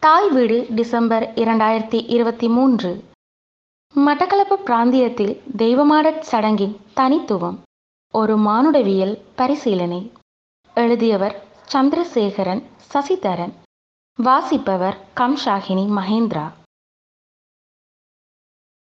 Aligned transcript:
தாய் 0.00 0.30
வீடு 0.30 0.66
டிசம்பர் 0.74 1.22
இரண்டாயிரத்தி 1.22 2.10
இருபத்தி 2.10 2.48
மூன்று. 2.48 3.04
மட்டக்களப்பு 3.96 4.54
பிராந்தியத்தில் 4.64 5.40
தெய்வமாடச் 5.56 6.22
சடங்கின் 6.32 6.76
தனித்துவம் 6.94 7.62
ஒரு 8.12 8.36
மானுடவியல் 8.36 9.18
பரிசீலனை. 9.36 10.12
எழுதியவர் 10.74 11.44
சந்திரசேகரன் 11.72 12.62
சசிதரன். 12.94 13.52
வாசிப்பவர் 14.16 14.96
கம்ஷாகினி 15.16 15.84
மகேந்திரா. 15.98 16.52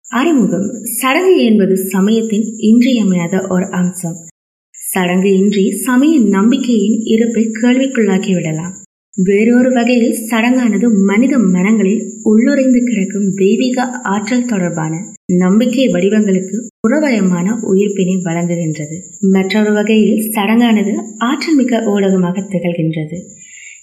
அறிமுகம். 0.09 0.83
சடங்கு 0.83 1.43
என்பது 1.43 1.77
சமயத்தின் 1.77 2.57
இன்றியமையாத 2.57 3.47
ஒரு 3.49 3.71
அம்சம். 3.71 4.27
சடங்கு 4.73 5.37
இன்றி 5.37 5.71
சமய 5.71 6.19
நம்பிக்கையின் 6.19 7.01
இருப்பை 7.03 7.43
கேள்விக்குள்ளாக்கிவிடலாம். 7.43 8.78
வேறொரு 9.27 9.69
வகையில் 9.73 10.17
சடங்கானது 10.29 10.87
மனித 11.05 11.37
மனங்களில் 11.37 12.03
உள்ளுரைந்து 12.23 12.79
கிடக்கும் 12.83 13.33
தெய்வீக 13.35 13.85
ஆற்றல் 14.03 14.45
தொடர்பான 14.45 14.93
நம்பிக்கை 15.37 15.87
வடிவங்களுக்கு 15.87 16.57
புறவயமான 16.79 17.47
உயிர்ப்பினை 17.71 18.15
வழங்குகின்றது. 18.23 18.97
மற்றொரு 19.31 19.73
வகையில் 19.73 20.31
சடங்கானது 20.31 20.93
ஆற்றல் 21.17 21.55
மிக்க 21.55 21.81
ஊடகமாக 21.85 22.45
திகழ்கின்றது. 22.51 23.17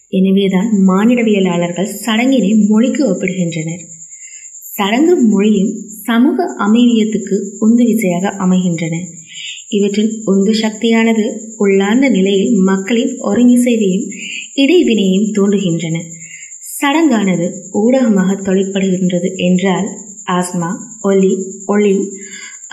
எனவேதான் 0.09 0.71
மானிடவியலாளர்கள் 0.89 1.93
சடங்கினை 2.07 2.51
மொழிக்கு 2.69 3.05
ஒப்பிடுகின்றனர். 3.09 3.85
சடங்கு 4.77 5.15
மொழியும் 5.27 5.73
சமூக 6.05 6.45
அமைவியத்துக்கு 6.59 7.37
உந்து 7.59 7.85
விசையாக 7.85 8.29
அமைகின்றன. 8.29 8.95
இவற்றின் 9.69 10.13
உந்து 10.25 10.53
சக்தியானது 10.55 11.25
உள்ளார்ந்த 11.57 12.09
நிலையில் 12.09 12.53
மக்களின் 12.63 13.13
ஒருங்கிசைவையும் 13.21 14.07
இடைவினையும் 14.57 15.29
தூண்டுகின்றன. 15.37 15.97
சடங்கானது 16.81 17.47
ஊடகமாக 17.73 18.31
தொழிற்படுகின்றது 18.43 19.29
என்றால் 19.37 19.89
ஆஸ்மா 20.33 20.71
ஒலி 21.01 21.33
ஒளி 21.67 21.95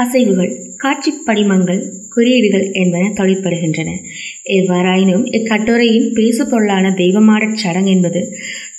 அசைவுகள் 0.03 0.53
காட்சி 0.77 1.11
படிமங்கள் 1.25 1.81
குறியீடுகள் 2.09 2.71
என்பன 2.71 3.03
தொழிற்படுகின்றன. 3.15 3.89
எவ்வாறாயினும் 4.49 5.25
இக்கட்டுரையின் 5.37 6.09
பேசுபொருளான 6.13 6.85
தெய்வமாடச் 6.95 7.55
சடங்கு 7.55 7.91
என்பது 7.91 8.21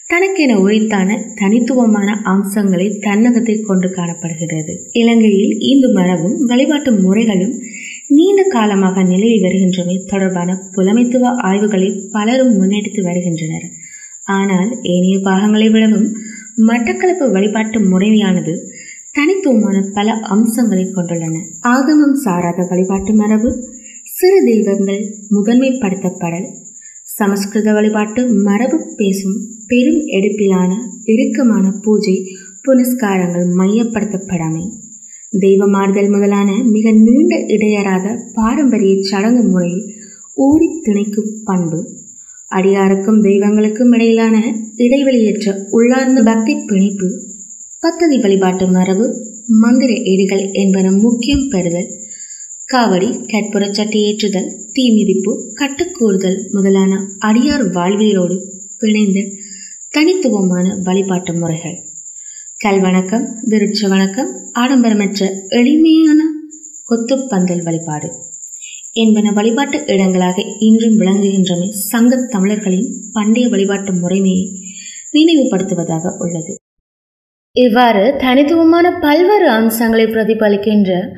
தனக்கென 0.06 0.52
உரித்தான 0.58 1.10
தனித்துவமான 1.34 2.08
அம்சங்களை 2.24 2.98
தன்னகத்தை 2.98 3.60
கொண்டு 3.60 3.88
காணப்படுகிறது. 3.90 4.72
இலங்கையில் 4.92 5.54
இந்து 5.60 5.88
மரபும் 5.92 6.36
வழிபாட்டு 6.46 6.92
முறைகளும் 6.92 7.54
நீண்ட 8.10 8.40
காலமாக 8.54 9.02
நிலவி 9.02 9.38
வருகின்றமை 9.44 9.96
தொடர்பான 10.06 10.50
புலமைத்துவ 10.74 11.30
ஆய்வுகளை 11.50 11.88
பலரும் 12.10 12.52
முன்னெடுத்து 12.58 13.00
வருகின்றனர். 13.02 13.66
ஆனால் 14.36 14.70
ஏனைய 14.82 15.16
பாகங்களை 15.28 15.68
விடவும் 15.70 16.08
மட்டக்களப்பு 16.68 17.26
வழிபாட்டு 17.30 17.78
முறைமையானது 17.92 18.54
தனித்துவமான 19.12 19.76
பல 19.96 20.12
அம்சங்களை 20.34 20.84
கொண்டுள்ளன. 20.86 21.36
ஆகமம் 21.74 22.16
சாராத 22.24 22.60
வழிபாட்டு 22.70 23.12
மரபு 23.14 23.50
சிறு 24.16 24.38
தெய்வங்கள் 24.44 25.02
முதன்மைப்படுத்தப்படல் 25.36 26.48
சமஸ்கிருத 27.08 27.72
வழிபாட்டு 27.72 28.20
மரபு 28.48 28.78
பேசும் 28.96 29.36
பெரும் 29.66 30.00
எடுப்பிலான 30.16 30.70
இறுக்கமான 31.04 31.66
பூஜை 31.84 32.16
புனஸ்காரங்கள் 32.62 33.46
மையப்படுத்தப்படாமை. 33.60 34.64
தெய்வமாறுதல் 35.42 36.10
முதலான 36.10 36.50
மிக 36.64 36.92
நீண்ட 36.92 37.36
இடையராத 37.46 38.06
பாரம்பரிய 38.34 39.02
சடங்கு 39.02 39.42
முறையில் 39.42 39.84
ஊறி 40.34 40.68
திணைக்கும் 40.84 41.32
பண்பு. 41.44 41.78
அடியாருக்கும் 42.50 43.20
தெய்வங்களுக்கும் 43.22 43.92
இடையிலான 43.92 44.36
இடைவெளியற்ற 44.76 45.54
உள்ளார்ந்த 45.70 46.22
பக்தி 46.22 46.54
பிணைப்பு 46.66 47.08
பத்ததி 47.82 48.20
வழிபாட்டு 48.20 48.66
மரபு 48.66 49.06
மந்திர 49.46 49.92
ஏடுகள் 49.92 50.44
என்பன 50.52 50.92
முக்கியம் 50.92 51.48
பெறுதல் 51.48 51.90
காவடி 52.72 53.08
கற்புற 53.32 53.70
சட்டி 53.70 54.00
ஏற்றுதல் 54.02 54.50
தீ 54.72 54.84
மிதிப்பு 54.90 55.32
கட்டுக்கூறுதல் 55.54 56.38
முதலான 56.50 56.92
அடியார் 57.20 57.66
வாழ்வியலோடு 57.74 58.36
பிணைந்த 58.80 59.18
தனித்துவமான 59.90 60.76
வழிபாட்டு 60.84 61.34
முறைகள். 61.34 61.76
கல்வணக்கம் 62.68 63.24
விருட்ச 63.42 63.88
வணக்கம் 63.88 64.28
ஆடம்பரமற்ற 64.58 65.30
எளிமையான 65.48 66.24
கொத்துப்பந்தல் 66.90 67.62
வழிபாடு. 67.62 68.10
என்பன 68.92 69.32
வழிபாட்டு 69.32 69.86
இடங்களாக 69.86 70.42
இன்றும் 70.58 71.00
விளங்குகின்றமை 71.00 71.68
சங்க 71.68 72.26
தமிழர்களின் 72.30 72.94
பண்டைய 73.12 73.48
வழிபாட்டு 73.48 73.92
முறைமையை 73.92 74.46
நினைவுபடுத்துவதாக 75.12 76.16
உள்ளது. 76.18 76.54
இவ்வாறு 77.52 78.14
தனித்துவமான 78.18 78.98
பல்வேறு 79.00 79.50
அம்சங்களை 79.50 80.04
பிரதிபலிக்கின்ற 80.04 81.08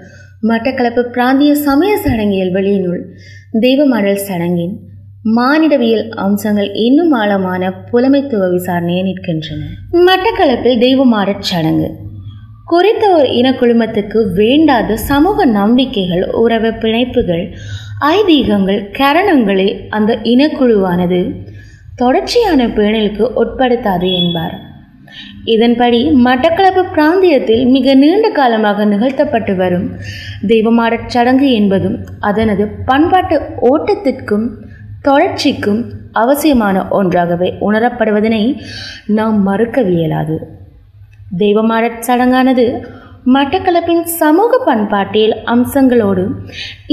மட்டக்களப்பு 0.43 1.03
பிராந்திய 1.03 1.55
சமய 1.55 1.97
சடங்கியல் 1.97 2.53
வெளியினுள் 2.53 3.03
தெய்வமடல் 3.61 4.27
சடங்கின் 4.29 4.79
மானிடவியல் 5.35 6.09
அம்சங்கள் 6.09 6.75
இன்னும் 6.75 7.11
ஆழமான 7.11 7.71
புலமைத்துவ 7.71 8.49
விசாரணையை 8.51 9.01
நிற்கின்றன. 9.03 9.63
மட்டக்களப்பில் 9.93 10.79
தெய்வமாடற் 10.79 11.41
சடங்கு. 11.41 11.89
குறித்த 12.65 13.11
ஒரு 13.11 13.29
இனக்குழுமத்துக்கு 13.29 14.33
வேண்டாத 14.35 14.97
சமூக 14.97 15.45
நம்பிக்கைகள் 15.45 16.25
உறவு 16.31 16.71
பிணைப்புகள் 16.71 17.45
ஐதீகங்கள் 18.01 18.81
கரணங்களை 18.99 19.89
அந்த 19.89 20.19
இனக்குழுவானது 20.23 21.21
தொடர்ச்சியான 21.97 22.67
பேணலுக்கு 22.67 23.27
உட்படுத்தாது 23.45 24.13
என்பார். 24.13 24.57
இதன்படி 25.45 26.01
மட்டக்களப்பு 26.25 26.83
பிராந்தியத்தில் 26.93 27.67
மிக 27.67 27.95
நீண்ட 27.95 28.29
காலமாக 28.29 28.85
நிகழ்த்தப்பட்டு 28.85 29.57
வரும் 29.57 29.91
தெய்வமாடற் 30.47 31.07
சடங்கு 31.07 31.53
என்பதும் 31.53 31.99
அதனது 32.21 32.67
பண்பாட்டு 32.85 33.39
ஓட்டத்திற்கும் 33.61 34.47
தொடர்ச்சிக்கும் 35.09 35.81
அவசியமான 36.23 36.77
ஒன்றாகவே 36.91 37.49
உணரப்படுவதனை 37.61 38.43
நாம் 39.19 39.39
மறுக்கவியலாது 39.49 40.37
தெய்வமாடற் 41.39 42.05
சடங்கானது 42.07 42.65
மட்டக்களப்பின் 43.35 44.03
சமூக 44.21 44.59
பண்பாட்டில் 44.65 45.33
அம்சங்களோடு 45.53 46.25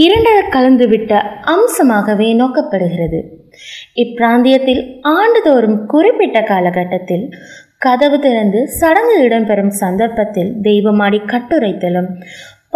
இரண்டர 0.06 0.38
கலந்துவிட்ட 0.56 1.12
அம்சமாகவே 1.54 2.30
நோக்கப்படுகிறது. 2.40 3.20
இப்பிராந்தியத்தில் 4.04 4.82
ஆண்டுதோறும் 5.18 5.78
குறிப்பிட்ட 5.86 6.38
காலகட்டத்தில் 6.52 7.26
கதவு 7.78 8.18
திறந்து 8.20 8.60
சடங்கு 8.80 9.18
இடம்பெறும் 9.28 9.74
சந்தர்ப்பத்தில் 9.82 10.52
தெய்வமாடி 10.62 11.20
கட்டுரைத்தலும் 11.34 12.10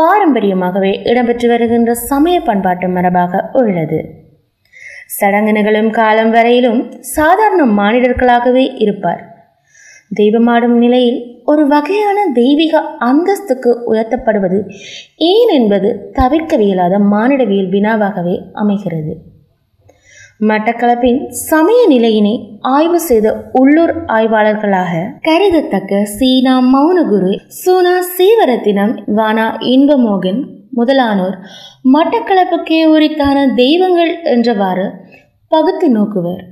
பாரம்பரியமாகவே 0.02 0.94
இடம்பெற்று 1.12 1.48
வருகின்ற 1.48 1.94
சமய 2.10 2.38
பண்பாட்டு 2.42 2.90
மரபாக 2.90 3.44
உள்ளது. 3.62 4.00
சடங்கு 5.10 5.52
நிகழும் 5.52 5.90
காலம் 5.90 6.30
வரையிலும் 6.30 6.82
சாதாரண 7.16 7.64
மானிடர்களாகவே 7.80 8.66
இருப்பார். 8.78 9.22
தெய்வமாடும் 10.16 10.78
நிலையில் 10.78 11.20
ஒரு 11.46 11.68
வகையான 11.68 12.20
தெய்வீக 12.34 12.82
அந்தஸ்துக்கு 13.00 13.72
உயர்த்தப்படுவது 13.92 14.60
ஏன் 15.32 15.52
என்பது 15.54 16.12
தவிர்க்கவியலாத 16.20 17.00
மானிடவியல் 17.14 17.70
வினாவாகவே 17.70 18.36
அமைகிறது. 18.54 19.16
மட்டக்களப்பின் 20.40 21.20
சமய 21.30 21.88
நிலையினை 21.88 22.34
ஆய்வு 22.60 23.00
செய்த 23.00 23.28
உள்ளூர் 23.52 23.94
ஆய்வாளர்களாக 24.08 24.94
கருதத்தக்க 25.22 26.02
சீனா 26.18 26.56
மௌனகுரு 26.74 27.34
சூனா 27.60 27.96
சீவரத்தினம் 28.18 28.94
வானா 29.16 29.48
இன்பமோகன் 29.68 30.42
முதலானோர் 30.78 31.38
மட்டக்களப்புக்கே 31.94 32.82
உரித்தான 32.94 33.38
தெய்வங்கள் 33.56 34.14
என்றவாறு 34.34 34.86
பகுத்து 35.52 35.88
நோக்குவர். 35.98 36.44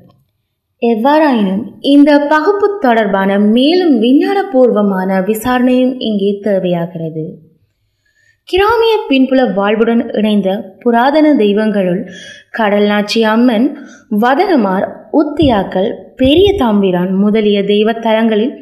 எவ்வாறாயினும் 0.81 1.63
இந்த 1.93 2.11
பகுப்பு 2.33 2.67
தொடர்பான 2.79 3.37
மேலும் 3.55 3.95
விஞ்ஞானபூர்வமான 4.03 5.09
விசாரணையும் 5.29 5.95
இங்கே 5.99 6.31
தேவையாகிறது. 6.41 7.25
கிராமிய 8.49 8.95
பின்புல 9.09 9.41
வாழ்வுடன் 9.53 10.01
இணைந்த 10.17 10.49
புராதன 10.79 11.28
தெய்வங்களுள் 11.35 12.01
கடல் 12.51 12.87
நாச்சி 12.87 13.21
அம்மன் 13.33 13.66
வதனமார் 14.23 14.85
உத்தியாக்கள் 15.21 15.89
பெரிய 16.16 16.49
தாம்பிரான் 16.57 17.11
முதலிய 17.23 17.59
தெய்வ 17.63 17.93
தலங்களில் 18.05 18.53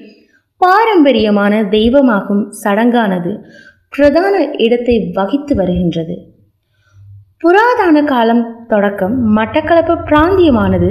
பாரம்பரியமான 0.62 1.54
தெய்வமாகும் 1.75 2.44
சடங்கானது 2.63 3.31
பிரதான 3.98 4.36
இடத்தை 4.57 5.12
வகித்து 5.13 5.56
வருகின்றது. 5.56 6.16
புராதன 7.38 8.04
காலம் 8.04 8.66
தொடக்கம் 8.68 9.38
மட்டக்களப்பு 9.38 9.95
பிராந்தியமானது. 10.10 10.90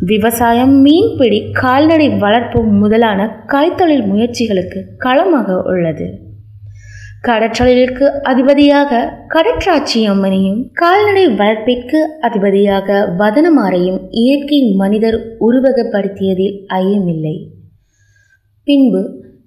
விவசாயம் 0.00 0.74
மீன்பிடி 0.80 1.50
கால்நடை 1.52 2.08
வளர்ப்பு 2.08 2.62
முதலான 2.64 3.44
கைத்தொழில் 3.46 4.06
முயற்சிகளுக்கு 4.12 4.80
களமாக 4.98 5.56
உள்ளது. 5.62 6.08
கடற்றொழிலுக்கு 7.26 8.06
அதிபதியாக 8.22 9.00
கடற்றாட்சி 9.28 10.00
அம்மனையும் 10.08 10.60
கால்நடை 10.72 11.26
வளர்ப்பிற்கு 11.28 12.00
அதிபதியாக 12.20 12.98
வதனமாரையும் 13.18 14.00
இயற்கை 14.10 14.60
மனிதர் 14.74 15.18
உருவகப்படுத்தியதில் 15.40 16.56
ஐயமில்லை. 16.68 17.36
பின்பு 18.66 19.02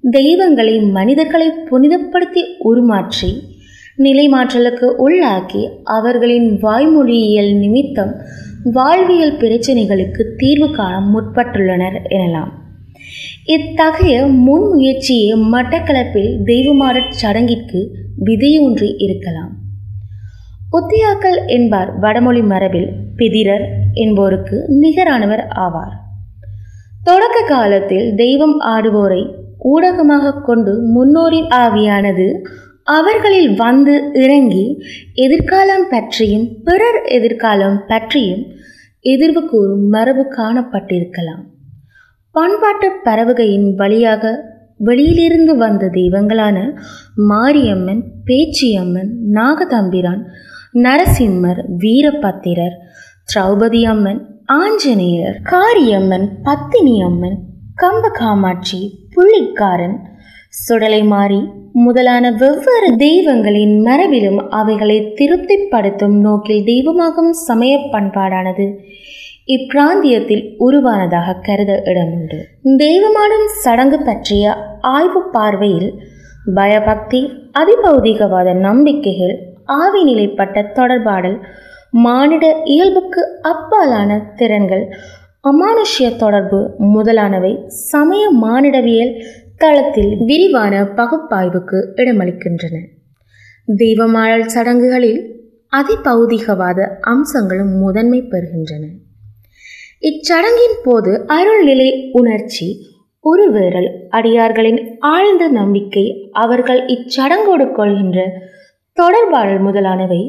தெய்வங்களை 0.09 0.79
மனிதர்களை 0.79 1.51
புனிதப்படுத்தி 1.71 2.41
உருமாற்றி 2.63 3.39
நிலைமாற்றலுக்கு 3.97 4.87
உள்ளாக்கி 4.97 5.69
அவர்களின் 5.83 6.59
வாய்மொழியியல் 6.61 7.57
நிமித்தம் 7.57 8.15
வாழ்வியல் 8.63 9.37
பிரச்சனைகளுக்கு 9.37 10.35
தீர்வு 10.37 10.71
காண 10.71 10.99
முற்பட்டுள்ளனர் 10.99 11.97
எனலாம். 12.09 12.51
இத்தகைய 13.45 14.25
முன்முயற்சியை 14.25 15.35
மட்டக்களப்பில் 15.51 16.43
தெய்வமாறச் 16.45 17.13
சடங்கிற்கு 17.21 17.87
விதையொன்று 18.25 18.93
இருக்கலாம். 18.97 19.57
உத்தியாக்கள் 20.71 21.47
என்பார் 21.47 21.99
வடமொழி 21.99 22.41
மரபில் 22.41 22.89
பிதிரர் 23.15 23.69
என்போருக்கு 23.93 24.65
நிகரானவர் 24.81 25.45
ஆவார். 25.55 25.95
தொடக்க 27.03 27.41
காலத்தில் 27.47 28.15
தெய்வம் 28.15 28.59
ஆடுவோரை 28.59 29.39
ஊடகமாக 29.63 30.41
கொண்டு 30.41 30.73
முன்னோரின் 30.95 31.49
ஆவியானது 31.55 32.27
அவர்களில் 32.83 33.55
வந்து 33.55 34.11
இறங்கி 34.13 34.77
எதிர்காலம் 35.13 35.87
பற்றியும் 35.89 36.47
பிறர் 36.63 37.01
எதிர்காலம் 37.03 37.85
பற்றியும் 37.87 38.43
எதிர்வு 39.01 39.41
கூறும் 39.45 39.89
மரபு 39.89 40.23
காணப்பட்டிருக்கலாம். 40.37 41.43
பண்பாட்டு 42.31 42.91
பறவகையின் 43.03 43.75
வழியாக 43.75 44.49
வெளியிலிருந்து 44.77 45.57
வந்த 45.57 45.87
தெய்வங்களான 45.87 46.57
மாரியம்மன் 47.15 48.03
பேச்சியம்மன் 48.25 49.11
நாகதம்பிரான் 49.33 50.25
நரசிம்மர் 50.73 51.61
வீரபத்திரர் 51.77 52.75
திரௌபதி 53.33 53.85
அம்மன் 53.85 54.21
ஆஞ்சநேயர் 54.45 55.41
காரியம்மன் 55.43 56.27
பத்தினி 56.43 57.01
அம்மன் 57.01 57.37
கம்பகாமாட்சி 57.75 59.09
புள்ளிக்காரன். 59.15 59.97
சுடலைமாரி 60.61 61.41
முதலான 61.73 62.31
வெவ்வேறு 62.31 62.89
தெய்வங்களின் 62.97 63.75
மரபிலும் 63.81 64.49
அவைகளை 64.49 64.97
திருப்திப்படுத்தும் 65.13 66.17
நோக்கில் 66.19 66.63
தெய்வமாகும் 66.63 67.31
சமய 67.47 67.77
பண்பாடானது 67.91 68.65
இப்பிராந்தியத்தில் 69.47 70.43
உருவானதாக 70.57 71.37
கருத 71.41 71.71
இடமுண்டு. 71.85 72.39
தெய்வமாடும் 72.77 73.47
சடங்கு 73.63 73.99
பற்றிய 73.99 74.53
ஆய்வு 74.81 75.21
பார்வையில் 75.31 75.91
பயபக்தி 76.55 77.21
அதிபௌதிகவாத 77.59 78.53
நம்பிக்கைகள் 78.59 79.35
ஆவிநிலைப்பட்ட 79.81 80.63
தொடர்பாடல் 80.73 81.37
மானிட 81.91 82.45
இயல்புக்கு 82.63 83.21
அப்பாலான 83.43 84.19
திறன்கள் 84.35 84.85
அமானுஷ்ய 85.43 86.17
தொடர்பு 86.17 86.73
முதலானவை 86.77 87.63
சமய 87.67 88.23
மானிடவியல் 88.41 89.13
தளத்தில் 89.57 90.17
விரிவான 90.25 90.83
பகுப்பாய்வுக்கு 90.83 91.77
இடமளிக்கின்றன. 91.95 92.75
தெய்வமாழல் 93.75 94.47
சடங்குகளில் 94.47 95.21
அதிபௌதிகவாத 95.71 96.79
அம்சங்களும் 97.01 97.73
முதன்மை 97.77 98.21
பெறுகின்றன. 98.21 98.83
இச்சடங்கின் 99.99 100.77
போது 100.83 101.25
அருள்நிலை 101.27 102.09
உணர்ச்சி 102.11 102.67
உருவேறல் 103.25 103.89
அடியார்களின் 104.09 104.97
ஆழ்ந்த 104.99 105.47
நம்பிக்கை 105.47 106.29
அவர்கள் 106.31 106.85
இச்சடங்கோடு 106.85 107.71
கொள்கின்ற 107.71 108.19
தொடர்பாடல் 108.97 109.59
முதலானவை 109.59 110.21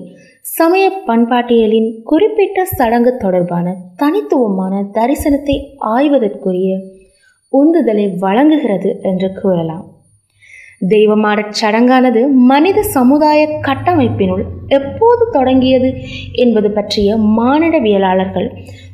சமய 0.44 0.84
பண்பாட்டியலின் 1.06 1.88
குறிப்பிட்ட 2.04 2.64
சடங்கு 2.64 3.16
தொடர்பான 3.16 3.74
தனித்துவமான 3.96 4.74
தரிசனத்தை 4.92 5.56
ஆய்வதற்குரிய 5.96 6.70
உந்துதலை 7.52 8.18
வழங்குகிறது 8.18 8.90
என்று 9.02 9.28
கூறலாம். 9.32 9.84
தெய்வமான 10.88 11.44
சடங்கானது 11.60 12.20
மனித 12.28 12.82
சமுதாய 12.82 13.40
கட்டமைப்பினுள் 13.60 14.44
எப்போது 14.68 15.26
தொடங்கியது 15.30 15.90
என்பது 16.32 16.70
பற்றிய 16.70 17.16
மானிடவியலாளர்கள் 17.38 18.48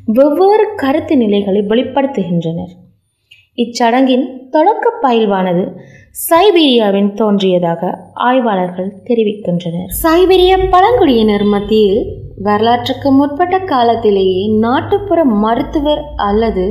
வெவ்வேறு 0.05 0.67
கருத்து 0.75 1.17
நிலைகளை 1.17 1.61
வெளிப்படுத்துகின்றனர். 1.61 2.73
இச்சடங்கின் 3.57 4.27
தொடக்க 4.49 4.85
பயில்வானது 5.01 5.63
சைபீரியாவின் 6.15 7.13
தோன்றியதாக 7.13 7.81
ஆய்வாளர்கள் 8.13 9.01
தெரிவிக்கின்றனர். 9.03 9.89
சைபீரிய 10.03 10.69
பழங்குடியினர் 10.69 11.43
மத்தியில் 11.43 12.01
வரலாற்றுக்கு 12.43 13.11
முற்பட்ட 13.11 13.59
காலத்திலேயே 13.59 14.57
நாட்டுப்புற 14.57 15.25
மருத்துவர் 15.25 16.01
அல்லது 16.15 16.65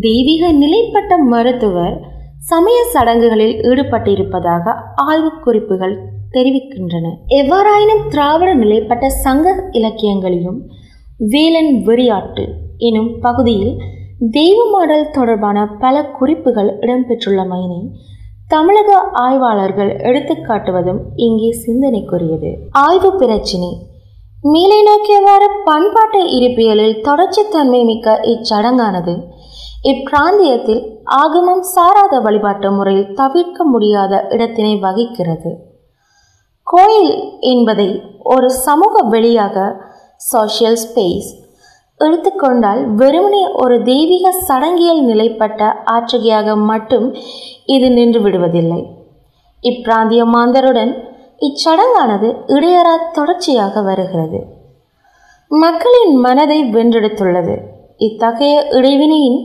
தெய்வீக 0.00 0.52
நிலைப்பட்ட 0.52 1.18
மருத்துவர் 1.18 1.96
சமய 2.38 2.84
சடங்குகளில் 2.92 3.56
ஈடுபட்டிருப்பதாக 3.60 4.74
ஆய்வு 4.94 5.32
குறிப்புகள் 5.40 5.96
தெரிவிக்கின்றன. 6.32 7.06
எவ்வாறாயினும் 7.28 8.08
திராவிட 8.08 8.54
நிலைப்பட்ட 8.54 9.08
சங்க 9.08 9.68
இலக்கியங்களிலும் 9.70 10.60
வேலன் 11.18 11.82
வெறியாட்டு 11.86 12.44
எனும் 12.78 13.20
பகுதியில் 13.20 13.74
தெய்வமாடல் 14.30 15.10
தொடர்பான 15.10 15.66
பல 15.66 16.04
குறிப்புகள் 16.18 16.78
இடம்பெற்றுள்ளமையினை 16.80 17.80
தமிழக 18.52 18.90
ஆய்வாளர்கள் 19.24 19.90
எடுத்துக்காட்டுவதும் 20.08 21.00
இங்கே 21.24 21.50
சிந்தனைக்குரியது. 21.64 22.50
ஆய்வு 22.70 23.10
பிரச்சினை. 23.12 23.72
மேலே 24.52 24.78
நோக்கியவாறு 24.88 25.48
பண்பாட்டு 25.64 26.20
இருப்பியலில் 26.38 26.96
தொடர்ச்சித்தன்மை 27.08 27.80
மிக்க 27.84 28.16
இச்சடங்கானது. 28.32 29.14
இப்பிராந்தியத்தில் 29.90 30.82
ஆகமம் 31.20 31.62
சாராத 31.74 32.20
வழிபாட்டு 32.20 32.70
முறையில் 32.70 33.12
தவிர்க்க 33.14 33.64
முடியாத 33.64 34.12
இடத்தினை 34.30 34.74
வகிக்கிறது. 34.80 35.52
கோயில் 36.66 37.14
என்பதை 37.52 37.88
ஒரு 38.34 38.50
சமூக 38.66 39.04
வெளியாக 39.14 39.56
சோஷியல் 40.32 40.78
ஸ்பேஸ் 40.84 41.30
எடுத்துக்கொண்டால் 42.04 42.80
வெறுமனே 43.00 43.42
ஒரு 43.62 43.76
தெய்வீக 43.90 44.32
சடங்கியல் 44.48 45.02
நிலைப்பட்ட 45.10 45.60
ஆற்றுகையாக 45.94 46.56
மட்டும் 46.70 47.06
இது 47.74 47.88
நின்று 47.90 48.20
விடுவதில்லை. 48.20 48.80
இப்பிராந்திய 49.62 50.22
மாந்தருடன் 50.34 50.92
இச்சடங்கானது 51.48 52.28
இடையறா 52.54 52.94
தொடர்ச்சியாக 53.12 53.82
வருகிறது. 53.82 54.40
மக்களின் 55.50 56.14
மனதை 56.24 56.58
வென்றெடுத்துள்ளது. 56.74 57.54
இத்தகைய 58.06 58.56
இடைவினையின் 58.78 59.40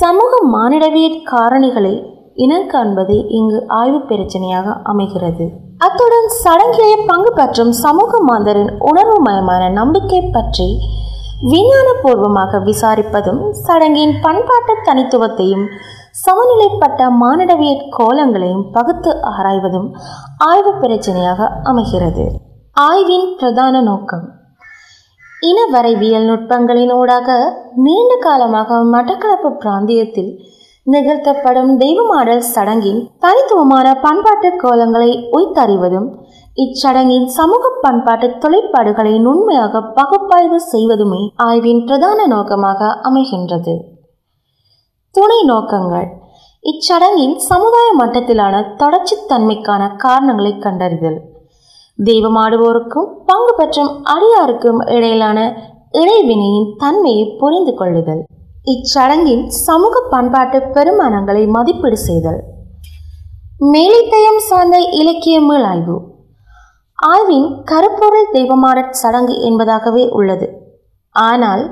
சமூக 0.00 0.32
மானிடவியற் 0.54 1.22
காரணிகளை 1.30 1.94
இனம் 2.44 2.68
காண்பது 2.72 3.14
இங்கு 3.38 3.58
ஆய்வு 3.78 4.00
பிரச்சனையாக 4.10 4.74
அமைகிறது. 4.90 5.46
அத்துடன் 5.86 6.28
சடங்கிலே 6.42 6.92
பங்கு 7.06 7.30
பற்றும் 7.32 7.72
சமூக 7.84 8.20
மாந்தரின் 8.28 8.70
உணர்வுமயமான 8.88 9.62
நம்பிக்கை 9.80 10.20
பற்றி 10.36 10.68
விஞ்ஞானபூர்வமாக 11.42 12.60
விசாரிப்பதும் 12.64 13.40
சடங்கின் 13.66 14.14
பண்பாட்டு 14.20 14.74
தனித்துவத்தையும் 14.84 15.66
சமநிலைப்பட்ட 16.26 17.10
மானிடவியற் 17.20 17.84
கோலங்களையும் 17.98 18.70
பகுத்து 18.70 19.10
ஆராய்வதும் 19.22 19.88
ஆய்வு 20.38 20.72
பிரச்சனையாக 20.72 21.50
அமைகிறது. 21.62 22.24
ஆய்வின் 22.72 23.36
பிரதான 23.36 23.80
நோக்கம் 23.80 24.26
இன 25.40 25.58
வரைவியல் 25.72 26.26
நுட்பங்களின் 26.28 26.92
ஊடாக 26.92 27.54
நீண்ட 27.74 28.12
காலமாக 28.16 28.84
மட்டக்களப்பு 28.84 29.50
பிராந்தியத்தில் 29.50 30.32
நிகழ்த்தப்படும் 30.86 31.78
தெய்வமாடல் 31.78 32.44
சடங்கின் 32.54 33.08
தனித்துவமான 33.18 33.94
பண்பாட்டு 33.94 34.50
கோலங்களை 34.62 35.10
உய்த்தறிவதும் 35.32 36.08
இச்சடங்கின் 36.62 37.26
சமூக 37.26 37.64
பண்பாட்டு 37.80 38.28
தொழிற்பாடுகளை 38.38 39.18
நுண்மையாக 39.18 39.82
பகுப்பாய்வு 39.82 40.60
செய்வதுமே 40.60 41.32
ஆய்வின் 41.36 41.84
பிரதான 41.84 42.26
நோக்கமாக 42.26 43.00
அமைகின்றது. 43.02 43.74
துணை 45.10 45.42
நோக்கங்கள். 45.42 46.08
இச்சடங்கின் 46.62 47.36
சமுதாய 47.36 47.88
மட்டத்திலான 48.00 48.64
தொடர்ச்சித்தன்மைக்கான 48.76 49.96
காரணங்களை 49.96 50.58
கண்டறிதல். 50.58 51.20
தெய்வமாடுவோருக்கும் 52.04 53.08
பங்கு 53.26 53.54
பெற்றும் 53.56 54.04
அடியாருக்கும் 54.14 54.80
இடையிலான 54.96 55.38
இடைவினையின் 55.90 56.74
தன்மையை 56.76 57.36
புரிந்து 57.38 57.74
கொள்ளுதல். 57.74 58.22
இச்சடங்கின் 58.64 59.46
சமூக 59.46 60.02
பண்பாட்டு 60.10 60.58
பெருமானங்களை 60.58 61.46
மதிப்பீடு 61.48 61.96
செய்தல். 61.96 62.40
மேலித்தயம் 63.58 64.44
சார்ந்த 64.50 64.78
இலக்கிய 64.78 65.40
மீளாய்வு 65.40 65.96
ஆய்வின் 66.98 67.48
கருப்பொருள் 67.64 68.30
தெய்வமாடற் 68.32 68.96
சடங்கு 69.00 69.34
என்பதாகவே 69.48 70.04
உள்ளது. 70.08 70.46
ஆனால் 71.14 71.62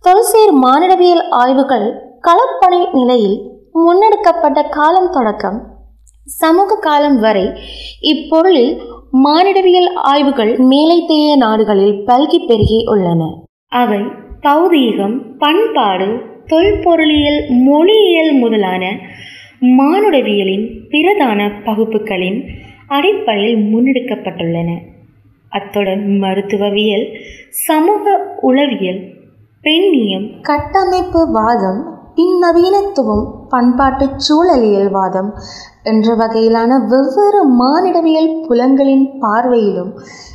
தொல்சேர் 0.00 0.52
மானிடவியல் 0.64 1.24
ஆய்வுகள் 1.42 1.86
களப்பணி 2.26 2.80
நிலையில் 2.92 3.38
முன்னெடுக்கப்பட்ட 3.74 4.60
காலம் 4.68 5.10
தொடக்கம் 5.10 5.58
சமூக 6.40 6.76
காலம் 6.86 7.18
வரை 7.20 7.46
இப்பொருளில் 8.12 8.72
மானிடவியல் 9.24 9.90
ஆய்வுகள் 10.12 10.52
மேலைத்தேய 10.72 11.36
நாடுகளில் 11.36 11.94
பல்கி 12.06 12.40
பெருகி 12.46 12.80
உள்ளன. 12.86 13.22
அவை 13.82 14.02
பௌதீகம் 14.40 15.16
பண்பாடு 15.38 16.08
தொல்பொருளியல் 16.46 17.40
மொழியியல் 17.64 18.34
முதலான 18.38 18.84
மானுடவியலின் 19.78 20.66
பிரதான 20.88 21.40
பகுப்புகளின் 21.64 22.38
அடிப்படையில் 22.88 23.60
முன்னெடுக்கப்பட்டுள்ளன. 23.70 24.70
அத்துடன் 25.52 26.04
மருத்துவவியல் 26.22 27.06
சமூக 27.66 28.04
உளவியல் 28.40 29.00
பெண்ணியம் 29.64 30.26
கட்டமைப்பு 30.40 31.20
வாதம் 31.32 31.80
பின்னவீனத்துவம் 32.16 33.26
பண்பாட்டு 33.48 34.06
சூழலியல் 34.16 34.90
வாதம் 34.90 35.30
என்ற 35.82 36.14
வகையிலான 36.14 36.78
வெவ்வேறு 36.92 37.42
மானிடவியல் 37.60 38.30
புலங்களின் 38.46 39.06
பார்வையிலும் 39.20 39.92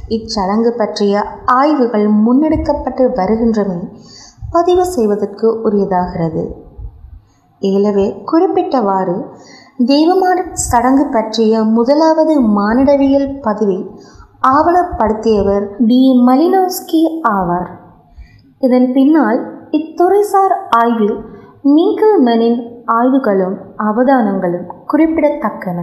இச்சடங்கு 0.08 0.72
பற்றிய 0.78 1.24
ஆய்வுகள் 1.46 2.08
முன்னெடுக்கப்பட்டு 2.26 3.06
வருகின்றமை 3.16 3.80
பதிவு 4.52 4.86
செய்வதற்கு 4.86 5.48
உரியதாகிறது. 5.64 6.44
ஏலவே 7.60 8.08
குறிப்பிட்டவாறு 8.32 9.18
தேவமான 9.78 10.44
சடங்கு 10.54 11.08
பற்றிய 11.12 11.64
முதலாவது 11.64 12.34
மானிடவியல் 12.42 13.42
பதிவை 13.42 13.90
ஆவணப்படுத்தியவர் 14.48 15.66
டி. 15.88 16.24
மலினோஸ்கி 16.26 17.02
ஆவார். 17.30 17.70
இதன் 18.60 18.94
பின்னால் 18.94 19.40
இத்துறைசார் 19.72 20.56
ஆய்வில் 20.70 21.16
மீங்கல்மனின் 21.64 22.60
ஆய்வுகளும் 22.86 23.58
அவதானங்களும் 23.78 24.68
குறிப்பிடத்தக்கன. 24.94 25.80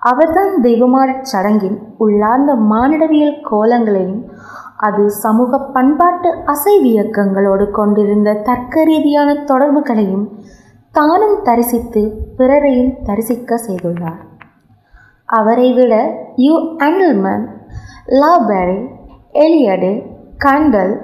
அவர்தான் 0.00 0.60
தெய்வமாடச் 0.62 1.26
சடங்கின் 1.32 1.78
உள்ளார்ந்த 1.98 2.54
மானிடவியல் 2.54 3.40
கோலங்களையும் 3.50 4.22
அது 4.76 5.10
சமூக 5.10 5.58
பண்பாட்டு 5.58 6.30
அசைவியக்கங்களோடு 6.46 7.70
கொண்டிருந்த 7.70 8.32
தர்க்க 8.32 8.84
ரீதியான 8.84 9.34
தொடர்புகளையும் 9.34 10.26
தானும் 10.94 11.36
தரிசித்து 11.42 12.02
பிறரையும் 12.36 12.92
தரிசிக்க 13.04 13.58
செய்துள்ளார். 13.66 14.22
அவரை 15.38 15.72
விட 15.72 15.94
யூ 16.36 16.54
ஆண்டல்மன் 16.86 17.44
லாபெரி 18.20 18.78
எலியடு 19.44 19.90
கண்டல் 20.44 20.94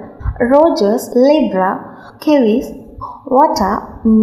ரோஜர்ஸ் 0.51 1.07
லேப்ரா 1.25 1.71
கெவிஸ் 2.25 2.71
வாட்டா 3.35 3.71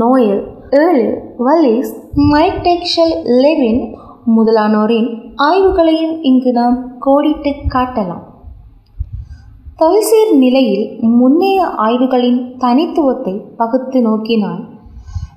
நோயல் 0.01 0.43
ஏழு 0.71 1.07
வலிஸ் 1.39 1.93
மைக் 2.33 2.61
டெக்ஷல் 2.67 3.15
லெவின் 3.43 3.81
முதலானோரின் 4.37 5.09
ஆய்வுகளையும் 5.37 6.17
இங்கு 6.23 6.53
நாம் 6.53 6.77
கோடிட்டு 7.07 7.53
காட்டலாம். 7.69 8.25
தொல்சீர் 9.77 10.35
நிலையில் 10.45 10.87
முன்னைய 11.21 11.61
ஆய்வுகளின் 11.77 12.41
தனித்துவத்தை 12.59 13.35
பகுத்து 13.57 14.01
நோக்கினால் 14.03 14.63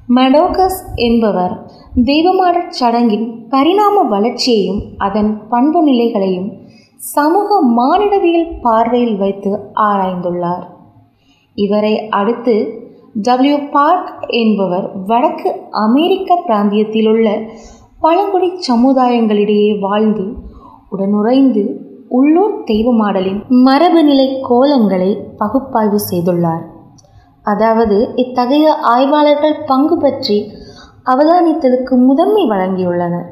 மெடோகஸ் 0.09 0.81
என்பவர் 0.95 1.71
தெய்வமாடற் 2.03 2.73
சடங்கின் 2.79 3.47
பரிணாம 3.49 4.01
வளர்ச்சியையும் 4.01 4.81
அதன் 4.97 5.47
பண்பு 5.47 5.83
நிலைகளையும் 5.83 6.51
சமூக 6.95 7.63
மானிடவியல் 7.77 8.59
பார்வையில் 8.61 9.17
வைத்து 9.17 9.59
ஆராய்ந்துள்ளார். 9.75 10.65
இவரை 11.55 12.09
அடுத்து 12.09 12.55
டபிள்யூ 13.13 13.57
பார்க் 13.57 14.25
என்பவர் 14.27 15.05
வடக்கு 15.05 15.55
அமெரிக்க 15.71 16.43
பிராந்தியத்திலுள்ள 16.47 17.49
பழங்குடி 17.99 18.51
சமுதாயங்களிடையே 18.71 19.79
வாழ்ந்து 19.79 20.25
உடனுறைந்து 20.89 21.81
உள்ளூர் 22.07 22.63
தெய்வமாடலின் 22.63 23.41
மரபுநிலை 23.49 24.29
கோலங்களை 24.49 25.17
பகுப்பாய்வு 25.37 25.99
செய்துள்ளார். 26.11 26.73
அதாவது 27.45 27.97
இத்தகைய 28.15 28.67
ஆய்வாளர்கள் 28.93 29.57
பங்கு 29.65 29.97
பற்றி 29.97 30.37
அவதானித்தலுக்கு 31.11 31.95
முதன்மை 32.09 32.43
வழங்கியுள்ளனர். 32.49 33.27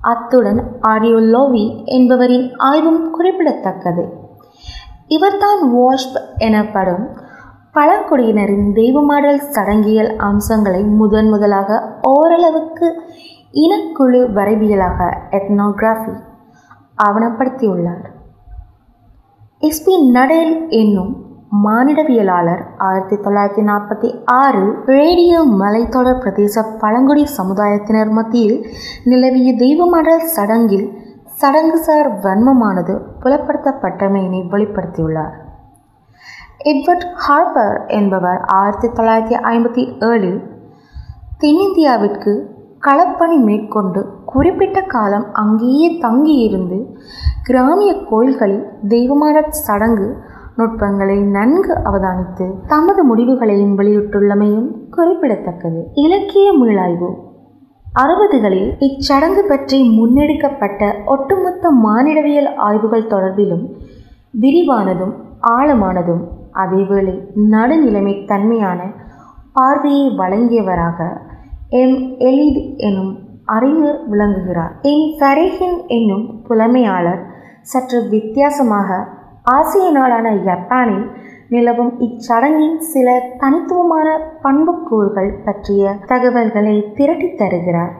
அத்துடன் 0.00 0.60
ஆரியோ 0.80 1.20
லோவி 1.34 1.64
என்பவரின் 1.84 2.48
ஆய்வும் 2.56 3.00
குறிப்பிடத்தக்கது. 3.10 4.04
இவர்தான் 5.06 5.62
வாஷ்ப் 5.74 6.18
எனப்படும் 6.38 7.04
பழங்குடியினரின் 7.76 8.68
தெய்வமாடல் 8.72 9.40
சடங்கியல் 9.54 10.12
அம்சங்களை 10.28 10.82
முதன் 11.00 11.28
முதலாக 11.28 11.80
ஓரளவுக்கு 12.10 12.88
இனக்குழு 13.64 14.20
வரைவியலாக 14.38 15.00
எத்னோகிராஃபி 15.38 16.14
ஆவணப்படுத்தியுள்ளார். 16.98 18.06
எஸ்பி 19.62 19.94
நடேல் 20.16 20.54
என்னும் 20.80 21.12
மானிடவியலாளர் 21.52 22.62
ஆயிரத்தி 22.78 23.16
தொள்ளாயிரத்தி 23.16 23.62
நாற்பத்தி 23.62 24.08
ஆறு 24.26 24.82
ரேடியோ 24.84 25.38
மலைத்தொடர் 25.44 26.18
பிரதேச 26.18 26.64
பழங்குடி 26.78 27.24
சமுதாயத்தினர் 27.36 28.08
மத்தியில் 28.08 28.66
நிலவிய 29.04 29.52
தெய்வமாடல் 29.56 30.26
சடங்கில் 30.26 30.86
சடங்குசார் 31.40 32.10
வன்மமானது 32.20 32.94
புலப்படுத்தப்பட்டமையினை 33.20 34.42
வெளிப்படுத்தியுள்ளார். 34.50 35.34
எட்வர்ட் 36.64 37.08
ஹார்பர் 37.14 37.86
என்பவர் 37.86 38.40
ஆயிரத்தி 38.50 38.88
தொள்ளாயிரத்தி 38.88 39.38
ஐம்பத்தி 39.44 39.84
ஏழில் 40.00 40.40
தென்னிந்தியாவிற்கு 41.38 42.32
களப்பணி 42.80 43.36
மேற்கொண்டு 43.38 44.00
குறிப்பிட்ட 44.24 44.82
காலம் 44.82 45.32
அங்கேயே 45.32 45.98
தங்கியிருந்து 45.98 46.78
கிராமிய 47.42 47.92
கோயில்களில் 48.10 48.64
தெய்வமான 48.88 49.40
சடங்கு 49.50 50.08
நுட்பங்களை 50.58 51.16
நன்கு 51.36 51.74
அவதானித்து 51.88 52.46
தமது 52.66 53.00
முடிவுகளையும் 53.04 53.74
வெளியிட்டுள்ளமையும் 53.78 54.68
குறிப்பிடத்தக்கது. 54.90 55.80
இலக்கிய 56.04 56.48
மீளாய்வு. 56.60 57.10
அறுபதுகளில் 58.02 58.70
இச்சடங்கு 58.86 59.42
பற்றி 59.48 59.78
முன்னெடுக்கப்பட்ட 59.98 60.82
ஒட்டுமொத்த 61.06 61.70
மானிடவியல் 61.84 62.50
ஆய்வுகள் 62.66 63.10
தொடர்பிலும் 63.12 63.64
விரிவானதும் 64.40 65.14
ஆழமானதும் 65.56 66.22
அதேவேளை 66.62 67.14
நடுநிலைமை 67.54 68.14
தன்மையான 68.26 68.80
பார்வையை 69.52 70.06
வழங்கியவராக 70.18 71.00
எம். 71.80 71.96
எலிட் 72.28 72.60
எனும் 72.88 73.12
அறிஞர் 73.56 74.00
விளங்குகிறார். 74.08 74.74
என் 74.92 75.06
ஃபரேஹின் 75.18 75.78
என்னும் 75.96 76.26
புலமையாளர் 76.48 77.22
சற்று 77.62 77.98
வித்தியாசமாக 78.10 78.98
ஆசிய 79.48 79.90
நாடான 79.90 80.28
ஜப்பானில் 80.44 81.06
நிலவும் 81.48 81.92
இச்சடங்கின் 82.00 82.78
சில 82.86 83.08
தனித்துவமான 83.38 84.08
பண்புக்கூறுகள் 84.42 85.30
பற்றிய 85.44 85.94
தகவல்களை 86.06 86.74
திரட்டித் 86.94 87.38
தருகிறார். 87.38 87.94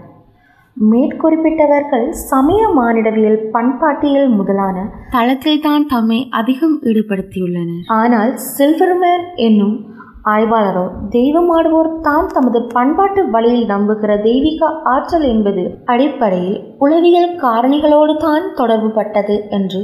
மேற்குறிப்பிட்டவர்கள் 0.76 2.06
சமய 2.10 2.62
மானிடவியல் 2.68 3.38
பண்பாட்டியல் 3.50 4.28
முதலான 4.28 4.76
தளத்தில் 5.10 5.60
தான் 5.60 5.86
தம்மை 5.86 6.28
அதிகம் 6.30 6.76
ஈடுபடுத்தியுள்ளனர். 6.82 7.86
ஆனால் 7.86 8.32
சில்வர்மேன் 8.58 9.24
என்னும் 9.46 9.76
ஆய்வாளரோ 10.24 10.86
தெய்வமாடுவோர் 11.10 12.00
தாம் 12.00 12.30
தமது 12.32 12.60
பண்பாட்டு 12.72 13.30
வழியில் 13.30 13.66
நம்புகிற 13.66 14.22
தெய்வீக 14.22 14.70
ஆற்றல் 14.84 15.22
என்பது 15.22 15.62
அடிப்படையில் 15.84 16.58
உளவியல் 16.78 17.30
காரணிகளோடு 17.36 18.16
தான் 18.16 18.46
தொடர்புபட்டது 18.54 19.36
என்று 19.50 19.82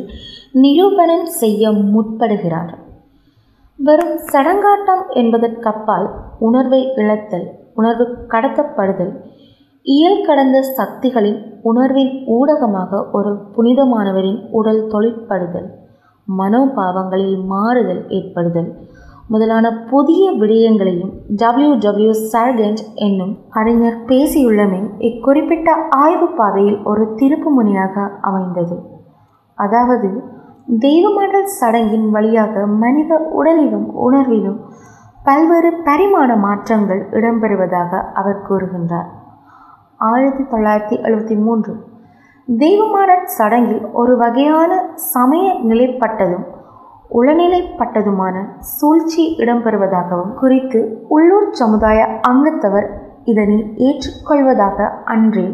நிரூபணம் 0.55 1.27
செய்ய 1.41 1.73
முற்படுகிறார். 1.93 2.73
வெறும் 3.79 4.17
சடங்காட்டம் 4.33 5.05
என்பதற்கப்பால் 5.13 6.07
உணர்வை 6.39 6.81
இழத்தல் 6.97 7.47
உணர்வு 7.75 8.05
கடத்தப்படுதல் 8.33 9.13
இயல் 9.87 10.21
கடந்த 10.27 10.59
சக்திகளின் 10.77 11.41
உணர்வின் 11.63 12.13
ஊடகமாக 12.27 13.01
ஒரு 13.13 13.33
புனிதமானவரின் 13.57 14.41
உடல் 14.51 14.83
தொழிற்படுதல் 14.87 15.69
மனோபாவங்களில் 16.29 17.39
மாறுதல் 17.45 18.03
ஏற்படுதல் 18.09 18.71
முதலான 19.29 19.67
புதிய 19.91 20.25
விடயங்களையும் 20.33 21.13
டபிள்யூ 21.37 21.73
டபிள்யூ 21.75 22.15
சார்கெண்ட் 22.33 22.83
என்னும் 22.95 23.35
அறிஞர் 23.51 24.01
பேசியுள்ளமை 24.09 24.81
இக்குறிப்பிட்ட 25.01 25.71
ஆய்வு 25.99 26.29
பாதையில் 26.31 26.79
ஒரு 26.83 27.05
திருப்பு 27.17 27.51
முனையாக 27.51 28.07
அமைந்தது. 28.21 28.77
அதாவது 29.59 30.09
தெய்வமாடல் 30.69 31.49
சடங்கின் 31.61 32.11
வழியாக 32.11 32.67
மனித 32.67 33.19
உடலிலும் 33.33 33.89
உணர்விலும் 33.97 34.61
பல்வேறு 35.25 35.71
பரிமாண 35.85 36.37
மாற்றங்கள் 36.37 37.03
இடம்பெறுவதாக 37.11 38.01
அவர் 38.13 38.45
கூறுகின்றார். 38.49 39.09
ஆயிரத்தி 39.97 40.45
தொள்ளாயிரத்தி 40.45 40.97
எழுபத்தி 41.03 41.37
மூன்று. 41.37 41.73
தெய்வமாடல் 42.49 43.27
சடங்கில் 43.27 43.85
ஒரு 43.93 44.17
வகையான 44.17 44.73
சமய 44.95 45.53
நிலைப்பட்டதும் 45.63 46.47
உளநிலைப்பட்டதுமான 47.11 48.37
சூழ்ச்சி 48.61 49.37
இடம்பெறுவதாகவும் 49.39 50.35
குறித்து 50.35 50.81
உள்ளூர் 51.09 51.51
சமுதாய 51.51 52.21
அங்கத்தவர் 52.29 52.89
இதனை 53.25 53.59
ஏற்றுக்கொள்வதாக 53.77 54.89
அன்றே 55.05 55.47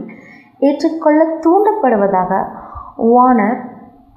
ஏற்றுக்கொள்ள 0.58 1.24
தூண்டப்படுவதாக 1.40 2.32
வானர் 3.06 3.69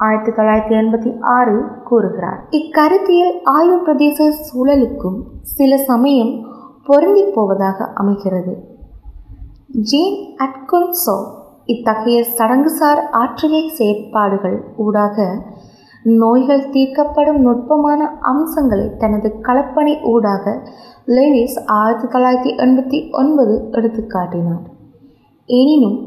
ஆயிரத்தி 0.05 0.31
தொள்ளாயிரத்தி 0.31 0.75
எண்பத்தி 0.81 1.11
ஆறு 1.37 1.55
கூறுகிறார். 1.83 2.39
இக்கருத்தியல் 2.59 3.33
ஆய்வு 3.55 3.77
பிரதேச 3.85 4.27
சூழலுக்கும் 4.47 5.19
சில 5.41 5.77
சமயம் 5.89 6.33
பொருந்தி 6.87 7.23
போவதாக 7.35 7.87
அமைகிறது. 8.01 8.53
ஜேன் 9.89 10.17
அட்கொன்சோ 10.45 11.17
இத்தகைய 11.65 12.19
சடங்குசார் 12.37 13.01
ஆற்றுகை 13.21 13.61
செயற்பாடுகள் 13.77 14.57
ஊடாக 14.75 15.27
நோய்கள் 16.21 16.69
தீர்க்கப்படும் 16.69 17.39
நுட்பமான 17.45 18.01
அம்சங்களை 18.31 18.87
தனது 19.01 19.29
கலப்பணி 19.41 19.93
ஊடாக 20.13 20.55
லெவிஸ் 21.15 21.57
ஆயிரத்தி 21.77 22.07
தொள்ளாயிரத்தி 22.07 22.51
எண்பத்தி 22.65 22.99
ஒன்பது 23.11 23.55
எடுத்துக்காட்டினார். 23.71 24.65
எனினும் 25.49 25.97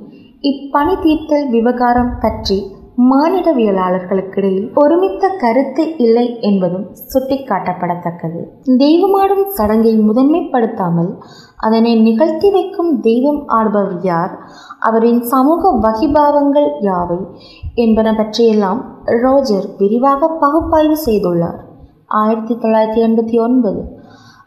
இப்பணி 0.50 0.94
தீர்த்தல் 1.00 1.46
விவகாரம் 1.50 2.12
பற்றி 2.20 2.58
மானிடவியலாளர்களுக்கிடையில் 2.98 4.74
ஒருமித்த 4.74 5.28
கருத்து 5.28 5.96
இல்லை 5.96 6.40
என்பதும் 6.40 6.86
சுட்டிக்காட்டப்படத்தக்கது. 7.12 8.46
தெய்வமாடும் 8.76 9.50
சடங்கை 9.50 9.98
முதன்மைப்படுத்தாமல் 9.98 11.22
அதனை 11.56 12.00
நிகழ்த்தி 12.00 12.50
வைக்கும் 12.50 13.00
தெய்வம் 13.00 13.48
ஆடுபவர் 13.48 13.98
யார்? 14.02 14.38
அவரின் 14.78 15.22
சமூக 15.22 15.88
வகிபாவங்கள் 15.88 16.70
யாவை? 16.80 17.26
என்பன 17.74 18.14
பற்றியெல்லாம் 18.14 18.98
ரோஜர் 19.04 19.64
விரிவாக 19.78 20.28
பகுப்பாய்வு 20.28 20.96
செய்துள்ளார். 21.06 21.58
ஆயிரத்தி 22.06 22.54
தொள்ளாயிரத்தி 22.54 23.06
எண்பத்தி 23.06 23.40
ஒன்பது. 23.40 23.84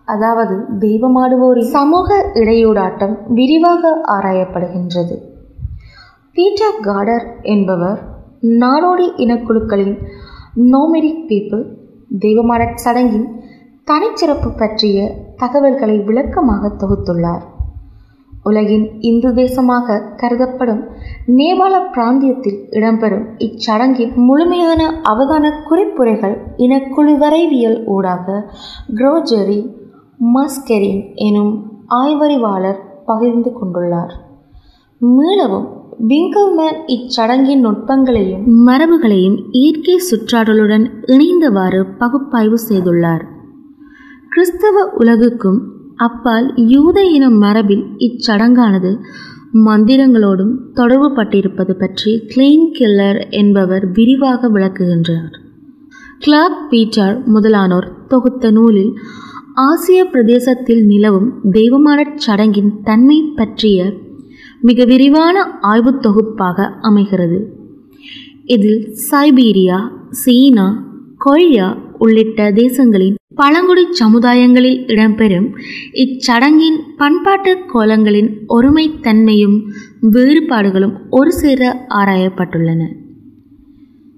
அதாவது 0.06 0.65
தெய்வமாடுவோரின் 0.79 1.70
சமூக 1.70 2.32
இடையூடாட்டம் 2.34 3.18
விரிவாக 3.27 4.01
ஆராயப்படுகின்றது. 4.08 5.18
பீட்டர் 6.34 6.79
கார்டர் 6.82 7.25
என்பவர் 7.41 8.18
நாடோடி 8.41 9.08
இனக்குழுக்களின் 9.15 9.98
நோமெரிக் 10.53 11.25
பீப்புள் 11.27 11.65
தெய்வமாடற் 12.19 12.81
சடங்கின் 12.84 13.27
தனிச்சிறப்பு 13.84 14.50
பற்றிய 14.58 15.15
தகவல்களை 15.36 16.00
விளக்கமாக 16.00 16.72
தொகுத்துள்ளார். 16.77 17.43
உலகின் 18.43 19.00
இந்து 19.00 19.29
தேசமாக 19.29 20.01
கருதப்படும் 20.15 20.84
நேபாள 21.27 21.81
பிராந்தியத்தில் 21.91 22.67
இடம்பெறும் 22.69 23.25
இச்சடங்கின் 23.38 24.15
முழுமையான 24.15 24.93
அவதான 25.03 25.51
குறிப்புரைகள் 25.67 26.38
இனக்குழு 26.58 27.13
வரைவியல் 27.17 27.86
ஊடாக 27.86 28.51
குரோஜரி 28.96 29.75
மஸ்கெரின் 30.34 31.13
எனும் 31.15 31.72
ஆய்வறிவாளர் 31.89 32.79
பகிர்ந்து 33.05 33.51
கொண்டுள்ளார். 33.51 34.13
மீளவும் 35.00 35.79
விங்கல்மேன் 36.08 36.77
இச்சடங்கின் 36.86 37.63
நுட்பங்களையும் 37.65 38.44
மரபுகளையும் 38.65 39.38
இயற்கை 39.51 40.01
சுற்றாடலுடன் 40.10 40.86
இணைந்தவாறு 41.06 41.82
பகுப்பாய்வு 41.98 42.60
செய்துள்ளார். 42.70 43.24
கிறிஸ்தவ 44.29 44.84
உலகுக்கும் 44.98 45.60
அப்பால் 45.96 46.53
யூத 46.56 47.03
இன 47.03 47.29
மரபில் 47.29 47.86
இச்சடங்கானது 47.98 48.91
மந்திரங்களோடும் 49.65 50.53
தொடர்பு 50.74 51.10
பட்டிருப்பது 51.10 51.74
பற்றி 51.74 52.12
கிளீன் 52.27 52.68
கில்லர் 52.79 53.29
என்பவர் 53.29 53.91
விரிவாக 53.91 54.50
விளக்குகின்றார். 54.50 55.34
கிளாக் 56.20 56.60
பீட்டர் 56.70 57.24
முதலானோர் 57.25 57.91
தொகுத்த 58.08 58.51
நூலில் 58.51 58.94
ஆசிய 59.53 60.06
பிரதேசத்தில் 60.06 60.86
நிலவும் 60.86 61.34
தெய்வமான 61.51 62.13
சடங்கின் 62.15 62.72
தன்மை 62.84 63.34
பற்றிய 63.36 63.94
மிக 64.62 64.86
விரிவான 64.86 65.44
ஆய்வுத் 65.62 66.01
தொகுப்பாக 66.01 66.68
அமைகிறது. 66.82 67.54
இதில் 68.46 68.96
சைபீரியா 69.12 69.80
சீனா 70.10 70.84
கொரியா 71.18 71.78
உள்ளிட்ட 71.98 72.51
தேசங்களின் 72.51 73.16
பழங்குடி 73.36 73.88
சமுதாயங்களில் 74.04 74.80
இடம்பெறும் 74.86 75.48
இச்சடங்கின் 75.94 76.80
பண்பாட்டு 76.98 77.58
கோலங்களின் 77.74 78.30
ஒருமைத்தன்மையும் 78.50 79.58
வேறுபாடுகளும் 80.01 80.95
ஒரு 81.10 81.32
சேர 81.32 81.86
ஆராயப்பட்டுள்ளன. 81.89 82.82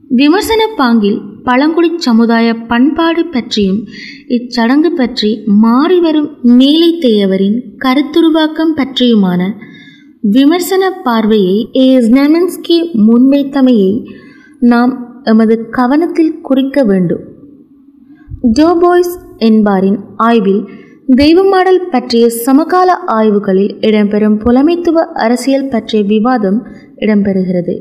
விமர்சன 0.09 0.67
பாங்கில் 0.77 1.19
பழங்குடி 1.43 1.91
சமுதாய 1.97 2.53
பண்பாடு 2.53 3.25
பற்றியும் 3.25 3.87
இச்சடங்கு 4.27 4.89
பற்றி 4.95 5.43
மாறிவரும் 5.63 6.29
மேலைத்தேயவரின் 6.43 7.59
கருத்துருவாக்கம் 7.79 8.73
பற்றியுமான 8.75 9.53
விமர்சன 10.23 10.91
பார்வையை 10.91 11.69
ஏஸ்னமென்ஸ்கி 11.73 12.77
முன்வைத்தமையை 13.07 14.05
நாம் 14.59 15.21
எமது 15.23 15.69
கவனத்தில் 15.69 16.41
குறிக்க 16.41 16.83
வேண்டும். 16.83 17.23
ஜோபாய்ஸ் 18.59 19.15
என்பாரின் 19.37 19.99
ஆய்வில் 20.17 20.69
தெய்வமாடல் 21.15 21.89
பற்றிய 21.89 22.29
சமகால 22.29 22.99
ஆய்வுகளில் 23.05 23.73
இடம்பெறும் 23.79 24.37
புலமைத்துவ 24.39 25.01
அரசியல் 25.01 25.67
பற்றிய 25.67 26.03
விவாதம் 26.03 26.67
இடம்பெறுகிறது. 26.95 27.75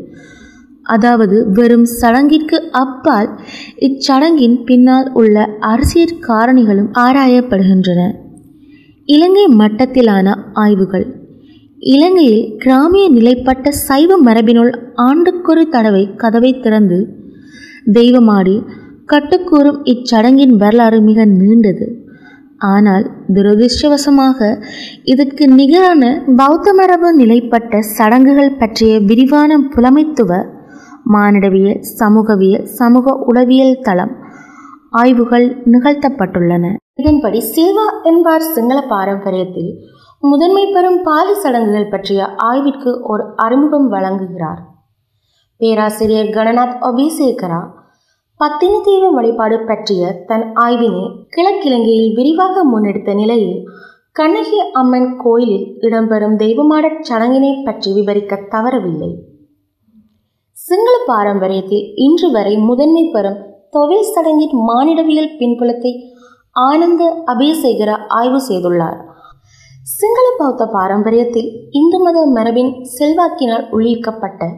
அதாவது 0.83 1.51
வெறும் 1.53 1.87
சடங்கிற்கு 2.01 2.59
அப்பால் 2.71 3.31
இச்சடங்கின் 3.79 4.65
பின்னால் 4.65 5.13
உள்ள 5.13 5.57
அரசியல் 5.61 6.19
காரணிகளும் 6.29 6.93
ஆராயப்படுகின்றன. 6.99 8.13
இலங்கை 9.05 9.47
மட்டத்திலான 9.47 10.35
ஆய்வுகள். 10.53 11.29
இலங்கையில் 11.83 12.43
கிராமிய 12.59 13.05
நிலைப்பட்ட 13.09 13.71
சைவ 13.87 14.17
மரபினுள் 14.25 14.73
ஆண்டுக்கொரு 15.05 15.63
தடவை 15.69 16.03
கதவை 16.15 16.51
திறந்து 16.61 16.99
தெய்வமாடி 17.93 18.57
கட்டுக்கூறும் 19.09 19.79
இச்சடங்கின் 19.93 20.55
வரலாறு 20.63 20.99
மிக 21.01 21.25
நீண்டது. 21.25 21.87
ஆனால் 22.73 23.05
துரதிருஷ்டவசமாக 23.35 24.49
இதற்கு 25.05 25.45
நிகரான 25.49 26.03
பௌத்த 26.37 26.73
மரபு 26.73 27.11
நிலைப்பட்ட 27.15 27.81
சடங்குகள் 27.97 28.59
பற்றிய 28.59 28.99
விரிவான 29.01 29.59
புலமைத்துவ 29.75 30.41
மானிடவியல் 31.15 31.81
சமூகவியல் 32.01 32.67
சமூக 32.79 33.15
உளவியல் 33.31 33.81
தளம் 33.81 34.13
ஆய்வுகள் 34.91 35.49
நிகழ்த்தப்பட்டுள்ளன. 35.73 36.75
இதன்படி 36.95 37.41
சில்வா 37.55 37.87
என்பார் 38.03 38.51
சிங்கள 38.55 38.79
பாரம்பரியத்தில் 38.89 39.73
முதன்மை 40.23 40.67
பெறும் 40.67 41.03
பாலி 41.03 41.35
சடங்குகள் 41.35 41.89
பற்றிய 41.89 42.27
ஆய்விற்கு 42.37 43.01
ஒரு 43.03 43.25
அறிமுகம் 43.37 43.93
வழங்குகிறார். 43.93 44.59
பேராசிரியர் 45.57 46.27
கணநாத் 46.27 46.77
அபிசேகரா 46.81 47.61
பத்தினி 48.37 48.81
தெய்வ 48.83 49.11
வழிபாடு 49.11 49.61
பற்றிய 49.61 50.13
தன் 50.27 50.53
ஆய்வினை 50.55 51.05
கிழக்கிழங்கையில் 51.37 52.13
விரிவாக 52.15 52.65
முன்னெடுத்த 52.65 53.15
நிலையில் 53.15 53.65
கண்ணகி 54.13 54.61
அம்மன் 54.73 55.17
கோயிலில் 55.17 55.67
இடம்பெறும் 55.81 56.37
தெய்வமாடச் 56.37 57.03
சடங்கினை 57.09 57.65
பற்றி 57.65 57.93
விவரிக்க 57.93 58.37
தவறவில்லை. 58.37 59.13
சிங்கள 60.53 60.97
பாரம்பரியத்தில் 61.07 61.93
இன்று 61.95 62.31
வரை 62.31 62.57
முதன்மை 62.57 63.11
பெறும் 63.13 63.39
தொழில் 63.71 64.11
சடங்கின் 64.15 64.57
மானிடவியல் 64.69 65.37
பின்புலத்தை 65.39 65.95
ஆனந்த 66.53 67.23
அபிசேகர 67.27 67.91
ஆய்வு 68.07 68.41
செய்துள்ளார். 68.49 69.09
சிங்கள 69.83 70.27
பௌத்த 70.39 70.63
பாரம்பரியத்தில் 70.73 71.47
இந்து 71.71 71.99
மத 72.01 72.25
மரபின் 72.27 72.73
செல்வாக்கினால் 72.99 73.65
உள்ளிருக்கப்பட்ட 73.71 74.49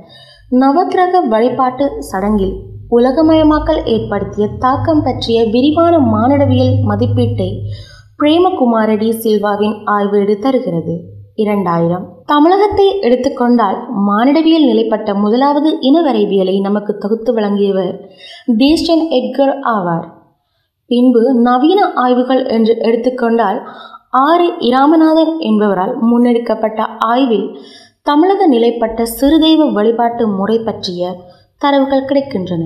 நவக்கிரக 0.51 1.21
வழிபாட்டு 1.29 1.87
சடங்கில் 1.99 2.55
உலகமயமாக்கல் 2.91 3.85
ஏற்படுத்திய 3.85 4.49
தாக்கம் 4.59 5.03
பற்றிய 5.03 5.45
விரிவான 5.45 5.99
மானடவியல் 5.99 6.75
மதிப்பீட்டை 6.89 7.49
பிரேமகுமாரடி 8.19 9.11
சில்வாவின் 9.11 9.77
ஆய்வீடு 9.85 10.39
தருகிறது. 10.39 10.95
இரண்டாயிரம். 11.35 12.05
தமிழகத்தை 12.27 12.99
எடுத்துக்கொண்டால் 13.01 13.79
மானிடவியல் 14.09 14.67
நிலைப்பட்ட 14.67 15.15
முதலாவது 15.15 15.71
இனவரைவியலை 15.81 16.61
நமக்கு 16.61 16.99
தொகுத்து 16.99 17.33
வழங்கியவர் 17.35 17.95
டீஸ்டன் 18.59 19.07
எட்கர் 19.21 19.55
ஆவார். 19.77 20.07
பின்பு 20.87 21.35
நவீன 21.35 21.93
ஆய்வுகள் 21.95 22.45
என்று 22.47 22.77
எடுத்துக்கொண்டால் 22.79 23.61
ஆர் 24.12 24.44
இராமநாதன் 24.59 25.35
என்பவரால் 25.40 25.92
முன்னெடுக்கப்பட்ட 26.01 26.81
ஆய்வில் 27.07 27.46
தமிழக 28.03 28.46
நிலைப்பட்ட 28.46 29.03
சிறுதெய்வ 29.18 29.66
வழிபாட்டு 29.72 30.25
முறை 30.29 30.57
பற்றிய 30.59 31.12
தரவுகள் 31.59 32.09
கிடைக்கின்றன. 32.09 32.62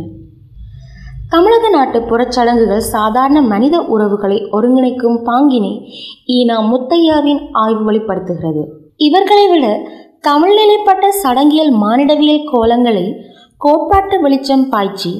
தமிழக 1.30 1.68
நாட்டு 1.68 1.98
புறச்சடங்குகள் 2.02 2.82
சாதாரண 2.94 3.38
மனித 3.42 3.76
உறவுகளை 3.94 4.38
ஒருங்கிணைக்கும் 4.52 5.18
பாங்கினை 5.24 5.72
ஈனா 6.26 6.56
முத்தையாவின் 6.70 7.42
ஆய்வு 7.52 7.84
வெளிப்படுத்துகிறது. 7.84 8.62
இவர்களை 8.96 9.46
விட 9.48 9.66
தமிழ் 10.20 10.54
நிலைப்பட்ட 10.54 11.06
சடங்கியல் 11.22 11.72
மானிடவியல் 11.82 12.46
கோலங்களை 12.52 13.06
கோட்பாட்டு 13.56 14.16
வெளிச்சம் 14.20 14.68
பாய்ச்சி 14.68 15.12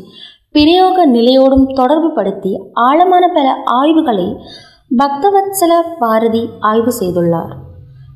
பிரயோக 0.51 1.07
நிலையோடும் 1.07 1.67
தொடர்பு 1.73 2.09
படுத்தி 2.13 2.53
ஆழமான 2.73 3.25
பல 3.29 3.49
ஆய்வுகளை 3.65 4.29
பக்தவத்சல 4.91 5.73
பாரதி 5.99 6.49
ஆய்வு 6.61 6.93
செய்துள்ளார். 7.01 7.53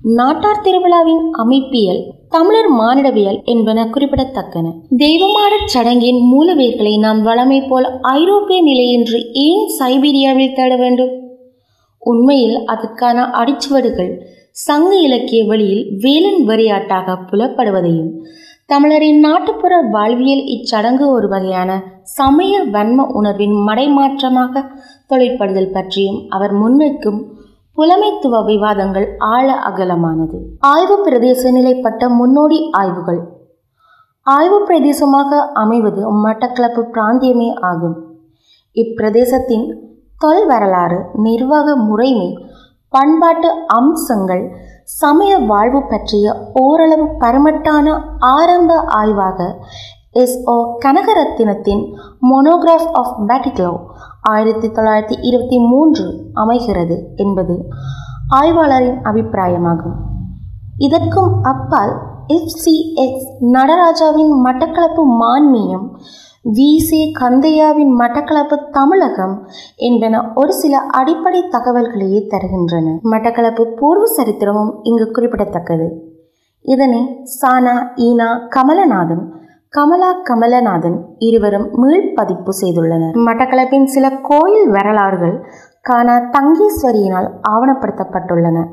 நாட்டார் 0.03 0.61
திருவிழாவின் 0.61 1.33
அமைப்பியல் 1.33 2.03
தமிழர் 2.29 2.71
மானிடவியல் 2.73 3.45
என்பன 3.45 3.85
குறிப்பிடத்தக்கன. 3.85 4.67
தெய்வமான 4.97 5.53
சடங்கின் 5.67 6.21
மூலவேர்களை 6.33 6.99
நாம் 6.99 7.27
வளமை 7.27 7.69
போல் 7.69 8.01
ஐரோப்பிய 8.01 8.63
நிலையின்றி 8.63 9.21
ஏன் 9.33 9.69
சைபீரியாவில் 9.79 10.55
தேட 10.55 10.77
வேண்டும்? 10.77 11.15
உண்மையில் 11.99 12.65
அதற்கான 12.65 13.23
அடிச்சுவடுகள் 13.23 14.13
சங்க 14.51 14.97
இலக்கிய 14.97 15.45
வழியில் 15.45 15.85
வேலன் 15.99 16.47
வரியாட்டாக 16.47 17.17
புலப்படுவதையும் 17.31 18.13
தமிழரின் 18.71 19.19
நாட்டுப்புற 19.19 19.81
வாழ்வியல் 19.91 20.43
இச்சடங்கு 20.47 21.07
ஒரு 21.07 21.29
வகையான 21.29 21.71
சமய 22.03 22.61
வன்ம 22.73 23.07
உணர்வின் 23.13 23.55
மடைமாற்றமாக 23.67 24.63
தொழிற்படுதல் 25.09 25.73
பற்றியும் 25.73 26.21
அவர் 26.29 26.55
முன்வைக்கும் 26.55 27.19
புலமைத்துவ 27.77 28.45
விவாதங்கள் 28.45 29.07
ஆழ 29.19 29.49
அகலமானது. 29.71 30.39
ஆய்வு 30.59 30.97
பிரதேச 31.07 31.53
நிலைப்பட்ட 31.53 32.09
முன்னோடி 32.09 32.69
ஆய்வுகள். 32.71 33.21
ஆய்வு 34.27 34.61
பிரதேசமாக 34.65 35.41
அமைவது 35.55 36.29
மட்டக்களப்பு 36.29 36.85
பிராந்தியமே 36.95 37.51
ஆகும். 37.61 37.97
இப்பிரதேசத்தின் 38.75 39.67
தொல் 40.19 40.47
வரலாறு 40.47 41.01
நிர்வாக 41.15 41.77
முறைமை 41.77 42.31
பண்பாட்டு 42.89 43.51
அம்சங்கள் 43.67 44.45
சமய 44.85 45.39
வாழ்வு 45.39 45.83
பற்றிய 45.83 46.51
ஓரளவு 46.53 47.05
பரமட்டான 47.05 48.01
ஆரம்ப 48.19 48.75
ஆய்வாக 48.75 49.65
எஸ் 50.11 50.43
ஓ 50.45 50.79
கனகரத்தினத்தின் 50.79 51.95
மொனோகிராஃப் 52.23 52.91
ஆஃப் 52.93 53.17
பேட்டிக்லோ 53.27 53.79
ஆயிரத்தி 54.21 54.69
தொள்ளாயிரத்தி 54.69 55.17
இருபத்தி 55.21 55.59
மூன்று 55.59 56.31
அமைகிறது 56.35 57.09
என்பது 57.17 57.65
ஆய்வாளரின் 58.31 59.01
அபிப்பிராயமாகும். 59.03 59.95
இதற்கும் 60.77 61.43
அப்பால் 61.43 61.99
எஃப்சிஎக்ஸ் 62.29 63.27
நடராஜாவின் 63.41 64.35
மட்டக்களப்பு 64.45 65.03
மான்மியம் 65.21 65.89
வி 66.49 66.69
கந்தையாவின் 67.21 67.91
மட்டக்களப்பு 67.99 68.71
தமிழகம் 68.71 69.49
என்பன 69.77 70.33
ஒரு 70.35 70.53
சில 70.53 70.79
அடிப்படை 70.79 71.49
தகவல்களையே 71.49 72.21
தருகின்றன. 72.29 72.95
மட்டக்களப்பு 73.11 73.65
பூர்வ 73.77 74.05
சரித்திரமும் 74.17 74.79
இங்கு 74.83 75.11
குறிப்பிடத்தக்கது. 75.11 75.89
இதனை 76.61 77.25
சானா 77.25 77.75
ஈனா 77.97 78.29
கமலநாதன் 78.49 79.33
கமலா 79.69 80.13
கமலநாதன் 80.31 80.97
இருவரும் 81.19 81.69
மீள்பதிப்பு 81.83 82.53
செய்துள்ளனர். 82.61 83.15
மட்டக்களப்பின் 83.29 83.85
சில 83.85 84.11
கோயில் 84.11 84.69
வரலாறுகள் 84.71 85.47
கானா 85.83 86.17
தங்கேஸ்வரியினால் 86.17 87.31
ஆவணப்படுத்தப்பட்டுள்ளன. 87.49 88.67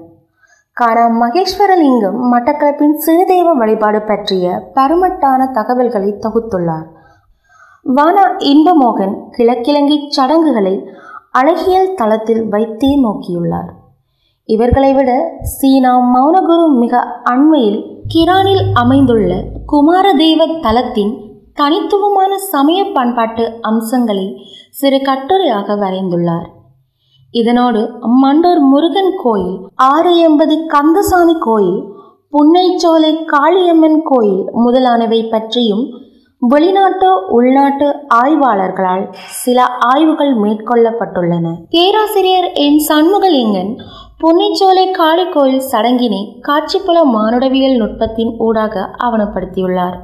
கானா 0.73 1.05
மகேஸ்வரலிங்கம் 1.21 2.19
மட்டக்களப்பின் 2.31 2.97
சிறுதெய்வ 3.05 3.57
வழிபாடு 3.57 4.01
பற்றிய 4.01 4.71
பருமட்டான 4.75 5.51
தகவல்களை 5.51 6.19
தொகுத்துள்ளார். 6.27 6.95
வானா 7.95 8.23
இன்பமோகன் 8.51 9.13
கிழக்கிழங்கி 9.31 9.97
சடங்குகளை 10.07 10.73
அழகியல் 11.31 11.93
தளத்தில் 11.95 12.41
வைத்தே 12.49 12.89
நோக்கியுள்ளார். 13.03 13.69
இவர்களை 14.49 14.93
விட 14.93 15.11
சீனா 15.41 15.93
மௌனகுரு 16.13 16.65
மிக 16.79 16.99
அண்மையில் 17.23 17.79
கிரானில் 18.07 18.63
அமைந்துள்ள 18.73 19.31
குமாரதேவ 19.71 20.47
தலத்தின் 20.61 21.13
தனித்துவமான 21.53 22.37
சமய 22.37 22.79
பண்பாட்டு 22.95 23.45
அம்சங்களை 23.61 24.25
சிறு 24.69 24.97
கட்டுரையாக 24.97 25.77
வரைந்துள்ளார். 25.83 26.47
இதனோடு 27.33 27.81
மண்டூர் 28.23 28.61
முருகன் 28.71 29.13
கோயில் 29.23 29.55
ஆறு 29.75 30.11
எண்பது 30.17 30.57
கந்தசாமி 30.65 31.37
கோயில் 31.39 31.79
புன்னைச்சோலை 32.29 33.13
காளியம்மன் 33.25 34.01
கோயில் 34.03 34.43
முதலானவை 34.51 35.21
பற்றியும் 35.23 35.85
வெளிநாட்டு 36.41 37.27
உள்நாட்டு 37.27 37.95
ஆய்வாளர்களால் 38.15 39.05
சில 39.11 39.65
ஆய்வுகள் 39.65 40.33
மேற்கொள்ளப்பட்டுள்ளன. 40.35 41.55
பேராசிரியர் 41.69 42.51
என். 42.53 42.77
சண்முகலிங்கன் 42.89 43.71
பொன்னிச்சோலை 44.19 44.91
காளி 44.91 45.29
கோயில் 45.29 45.61
சடங்கினை 45.71 46.21
காட்சிப்புல 46.47 47.03
மானுடவியல் 47.03 47.77
நுட்பத்தின் 47.77 48.35
ஊடாக 48.37 48.89
ஆவணப்படுத்தியுள்ளார் 48.97 49.97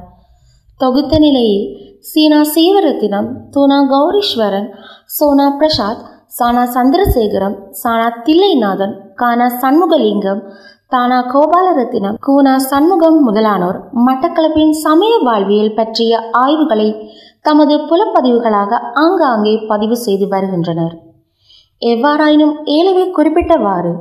தொகுத்த 0.76 1.18
நிலையில் 1.18 1.98
சீனா 2.00 2.40
சீவரத்தினம் 2.54 3.28
தூனா 3.50 3.78
கௌரீஸ்வரன் 3.90 4.68
சோனா 5.06 5.50
பிரசாத் 5.58 6.02
சானா 6.38 6.62
சந்திரசேகரம் 6.74 7.56
சானா 7.82 8.08
தில்லைநாதன் 8.24 8.94
கானா 9.14 9.46
சண்முகலிங்கம் 9.60 10.40
தானா 10.94 11.18
கோபாலரத்தினம் 11.32 12.16
கூனா 12.26 12.52
சண்முகம் 12.64 13.18
முதலானோர் 13.26 13.78
மட்டக்களப்பின் 14.06 14.74
சமய 14.80 15.12
வாழ்வியல் 15.18 15.74
பற்றிய 15.74 16.12
ஆய்வுகளை 16.40 16.88
தமது 17.40 17.74
புலப்பதிவுகளாக 17.88 18.80
ஆங்காங்கே 18.94 19.54
பதிவு 19.66 19.96
செய்து 19.96 20.26
வருகின்றனர். 20.28 20.94
எவ்வாறாயினும் 21.82 22.54
ஏலவே 22.74 23.04
குறிப்பிட்டவாறு 23.10 23.92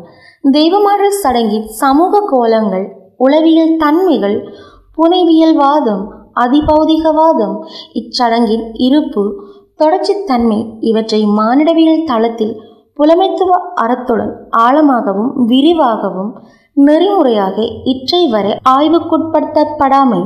தெய்வமாறு 0.52 1.08
சடங்கின் 1.14 1.68
சமூக 1.74 2.22
கோலங்கள் 2.30 2.86
உளவியல் 3.18 3.74
தன்மைகள் 3.78 4.38
புனைவியல்வாதம் 4.98 6.04
அதிபௌதிகவாதம் 6.42 7.56
இச்சடங்கின் 7.94 8.66
இருப்பு 8.88 9.24
தொடர்ச்சித்தன்மை 9.80 10.60
இவற்றை 10.82 11.22
மானிடவியல் 11.38 12.06
தளத்தில் 12.06 12.56
புலமைத்துவ 13.00 13.52
அறத்துடன் 13.82 14.34
ஆழமாகவும் 14.58 15.32
விரிவாகவும் 15.46 16.32
நெறிமுறையாக 16.78 17.62
இற்றை 17.84 18.28
வரை 18.28 18.58
ஆய்வுக்குட்படுத்தப்படாமை 18.70 20.22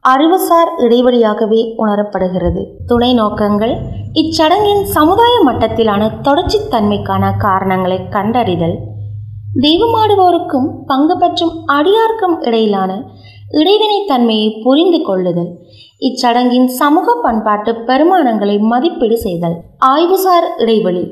அறிவுசார் 0.00 0.70
இடைவெளியாகவே 0.78 1.74
உணரப்படுகிறது. 1.76 2.62
துணை 2.86 3.14
நோக்கங்கள் 3.14 3.74
இச்சடங்கின் 4.12 4.82
சமுதாய 4.82 5.34
மட்டத்திலான 5.46 6.08
தொடர்ச்சித்தன்மைக்கான 6.22 7.36
காரணங்களை 7.36 8.08
கண்டறிதல் 8.08 8.76
தெய்வமாடுவோருக்கும் 9.60 10.68
பங்கு 10.86 11.18
பற்றும் 11.18 11.64
அடியார்க்கும் 11.66 12.40
இடையிலான 12.42 12.90
இடைவினைத்தன்மையை 13.50 14.62
புரிந்து 14.62 15.02
கொள்ளுதல் 15.02 15.58
இச்சடங்கின் 15.98 16.66
சமூக 16.66 17.14
பண்பாட்டு 17.22 17.72
பெருமானங்களை 17.72 18.58
மதிப்பீடு 18.58 19.16
செய்தல் 19.16 19.56
ஆய்வுசார் 19.86 20.48
இடைவெளி 20.56 21.04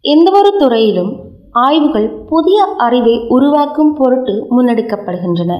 எந்தவொரு 0.00 0.56
துறையிலும் 0.58 1.12
ஆய்வுகள் 1.54 2.08
புதிய 2.10 2.64
அறிவை 2.76 3.26
உருவாக்கும் 3.28 3.94
பொருட்டு 3.94 4.46
முன்னெடுக்கப்படுகின்றன. 4.50 5.52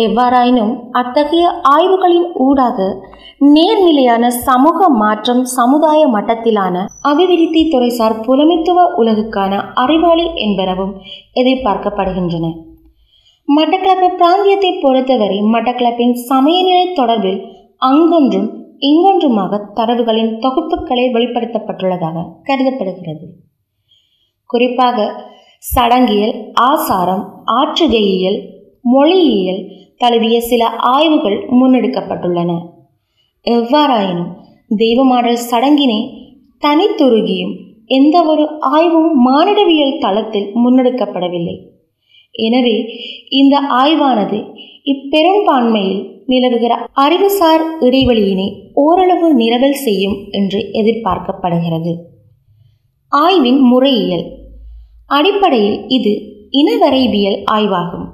எவ்வாறாயினும் 0.00 0.88
அத்தகைய 0.90 1.60
ஆய்வுகளின் 1.62 2.32
ஊடாக 2.34 2.96
நேர்நிலையான 3.40 4.26
சமூக 4.26 4.88
மாற்றம் 4.88 5.44
சமுதாய 5.44 6.06
மட்டத்திலான 6.06 6.84
அபிவிருத்தி 7.00 7.62
துறைசார் 7.68 8.20
புலமைத்துவ 8.20 8.84
உலகுக்கான 8.96 9.62
அறிவாளி 9.74 10.26
என்பனவும் 10.34 10.94
எதிர்பார்க்கப்படுகின்றன. 11.34 12.52
மட்டக்களப்பு 13.48 14.08
பிராந்தியத்தை 14.16 14.80
பொறுத்தவரை 14.80 15.40
மட்டக்களப்பின் 15.40 16.12
சமயநிலை 16.12 16.86
தொடர்பில் 16.94 17.40
அங்கொன்றும் 17.78 18.50
இங்கொன்றுமாக 18.78 19.60
தரவுகளின் 19.74 20.32
தொகுப்புகளை 20.38 21.06
வெளிப்படுத்தப்பட்டுள்ளதாக 21.12 22.26
கருதப்படுகிறது. 22.42 23.43
குறிப்பாக 24.50 25.06
சடங்கியல் 25.74 26.34
ஆசாரம் 26.70 27.24
ஆற்றுகையியல் 27.60 28.38
மொழியியல் 28.94 29.62
தழுவிய 29.96 30.36
சில 30.50 30.62
ஆய்வுகள் 30.94 31.38
முன்னெடுக்கப்பட்டுள்ளன. 31.58 32.50
எவ்வாறாயினும் 33.46 34.32
தெய்வமாடல் 34.76 35.40
சடங்கினை 35.50 36.00
தனித்துருகியும் 36.62 37.54
எந்த 37.98 38.16
ஒரு 38.24 38.44
ஆய்வும் 38.58 39.10
மானிடவியல் 39.26 39.98
தளத்தில் 39.98 40.48
முன்னெடுக்கப்படவில்லை. 40.62 41.56
எனவே 42.34 42.76
இந்த 43.40 43.56
ஆய்வானது 43.82 44.38
இப்பெரும்பான்மையில் 44.92 46.02
நிலவுகிற 46.26 46.74
அறிவுசார் 47.04 47.64
இடைவெளியினை 47.80 48.48
ஓரளவு 48.84 49.28
நிரவல் 49.34 49.78
செய்யும் 49.84 50.16
என்று 50.30 50.60
எதிர்பார்க்கப்படுகிறது. 50.72 51.92
ஆய்வின் 53.22 53.60
முறையியல். 53.60 54.24
அடிப்படையில் 55.06 55.78
இது 55.88 56.12
இனவரைவியல் 56.50 57.38
ஆய்வாகும். 57.52 58.06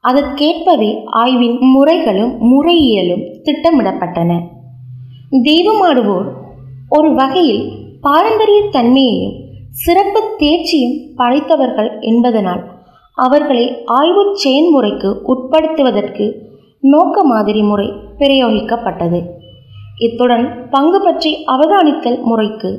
அதற்கேற்பவே 0.00 0.90
ஆய்வின் 1.04 1.58
முறைகளும் 1.74 2.32
முறையியலும் 2.52 3.24
திட்டமிடப்பட்டன. 3.42 4.32
தெய்வமாடுவோர் 5.48 6.28
ஒரு 6.88 7.14
வகையில் 7.14 7.62
பாரம்பரிய 8.00 8.60
தன்மையையும் 8.70 9.36
சிறப்பு 9.70 10.20
தேர்ச்சியும் 10.38 10.96
படைத்தவர்கள் 11.16 11.90
என்பதனால் 12.00 12.62
அவர்களை 13.18 13.66
ஆய்வு 13.84 14.24
செயன்முறைக்கு 14.44 15.10
உட்படுத்துவதற்கு 15.32 16.26
நோக்க 16.80 17.24
மாதிரி 17.24 17.62
முறை 17.62 17.88
பிரயோகிக்கப்பட்டது. 18.18 19.20
இத்துடன் 19.98 20.46
பங்கு 20.70 20.98
பற்றி 21.02 21.30
அவதானித்தல் 21.46 22.20
முறைக்கு 22.22 22.70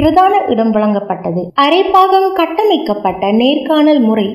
பிரதான 0.00 0.34
இடம் 0.48 0.72
வழங்கப்பட்டது. 0.74 1.42
அரைப்பாகம் 1.62 2.28
கட்டமைக்கப்பட்ட 2.32 3.32
நேர்காணல் 3.32 4.00
முறை 4.00 4.28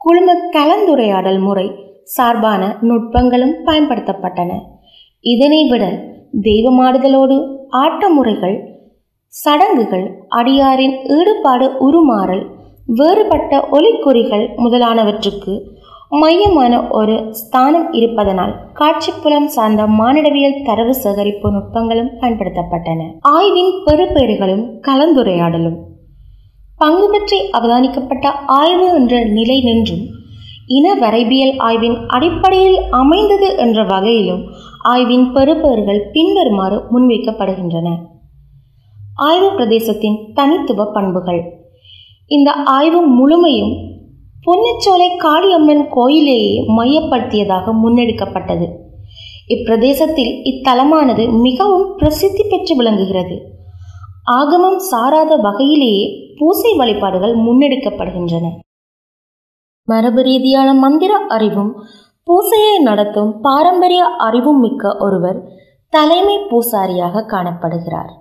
குழும 0.00 0.34
கலந்துரையாடல் 0.56 1.40
முறை 1.40 1.66
சார்பான 2.16 2.62
நுட்பங்களும் 2.82 3.56
பயன்படுத்தப்பட்டன. 3.66 4.50
இதனை 5.24 5.60
விட 5.70 5.84
தெய்வமாடுதலோடு 6.48 7.36
ஆட்ட 7.82 8.08
முறைகள் 8.08 8.56
சடங்குகள் 9.32 10.06
அடியாரின் 10.28 10.96
ஈடுபாடு 11.16 11.66
உருமாறல் 11.86 12.42
வேறுபட்ட 12.98 13.60
ஒலிக்குறிகள் 13.70 14.44
முதலானவற்றுக்கு 14.56 15.54
மையமான 16.20 16.88
ஒரு 16.88 17.34
ஸ்தானம் 17.34 17.92
இருப்பதனால் 17.92 18.52
காட்சிப்புலம் 18.74 19.46
சார்ந்த 19.46 19.86
மானிடவியல் 19.86 20.64
தரவு 20.64 20.94
சேகரிப்பு 20.94 21.52
நுட்பங்களும் 21.52 22.10
பயன்படுத்தப்பட்டன. 22.20 23.00
ஆய்வின் 23.20 23.72
பெறுபேறுகளும் 23.84 24.64
கலந்துரையாடலும். 24.88 25.78
பங்கு 26.78 27.10
பற்றி 27.10 27.38
அவதானிக்கப்பட்ட 27.52 28.26
ஆய்வு 28.46 28.94
என்ற 28.94 29.24
நிலை 29.24 29.60
நின்றும் 29.60 30.04
இன 30.66 30.94
வரைபியல் 30.94 31.54
ஆய்வின் 31.56 31.96
அடிப்படையில் 32.06 32.78
அமைந்தது 32.90 33.56
என்ற 33.56 33.84
வகையிலும் 33.84 34.42
ஆய்வின் 34.82 35.32
பெறுபேறுகள் 35.32 36.02
பின்வருமாறு 36.12 36.78
முன்வைக்கப்படுகின்றன. 36.92 37.88
ஆய்வு 39.14 39.50
பிரதேசத்தின் 39.50 40.32
தனித்துவ 40.34 40.90
பண்புகள். 40.92 41.42
இந்த 42.26 42.52
ஆய்வு 42.52 43.00
முழுமையும் 43.02 43.91
பொன்னச்சோலை 44.46 45.08
காளியம்மன் 45.16 45.84
கோயிலேயே 45.96 46.54
மையப்படுத்தியதாக 46.76 47.74
முன்னெடுக்கப்பட்டது. 47.82 48.66
இப்பிரதேசத்தில் 49.48 50.32
இத்தலமானது 50.50 51.40
மிகவும் 51.40 51.96
பிரசித்தி 51.96 52.44
பெற்று 52.50 52.76
விளங்குகிறது. 52.76 53.40
ஆகமம் 54.24 54.78
சாராத 54.78 55.36
வகையிலேயே 55.36 56.34
பூசை 56.38 56.74
வழிபாடுகள் 56.76 57.36
முன்னெடுக்கப்படுகின்றன. 57.36 58.50
மரபு 59.84 60.22
ரீதியான 60.22 60.74
மந்திர 60.74 61.16
அறிவும் 61.28 61.84
பூசையை 62.24 62.82
நடத்தும் 62.82 63.40
பாரம்பரிய 63.40 64.04
அறிவும் 64.04 64.60
மிக்க 64.60 64.96
ஒருவர் 65.00 65.38
தலைமை 65.88 66.38
பூசாரியாக 66.38 67.24
காணப்படுகிறார். 67.26 68.12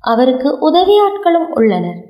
அவருக்கு 0.00 0.48
உதவியாட்களும் 0.70 1.48
உள்ளனர். 1.50 2.00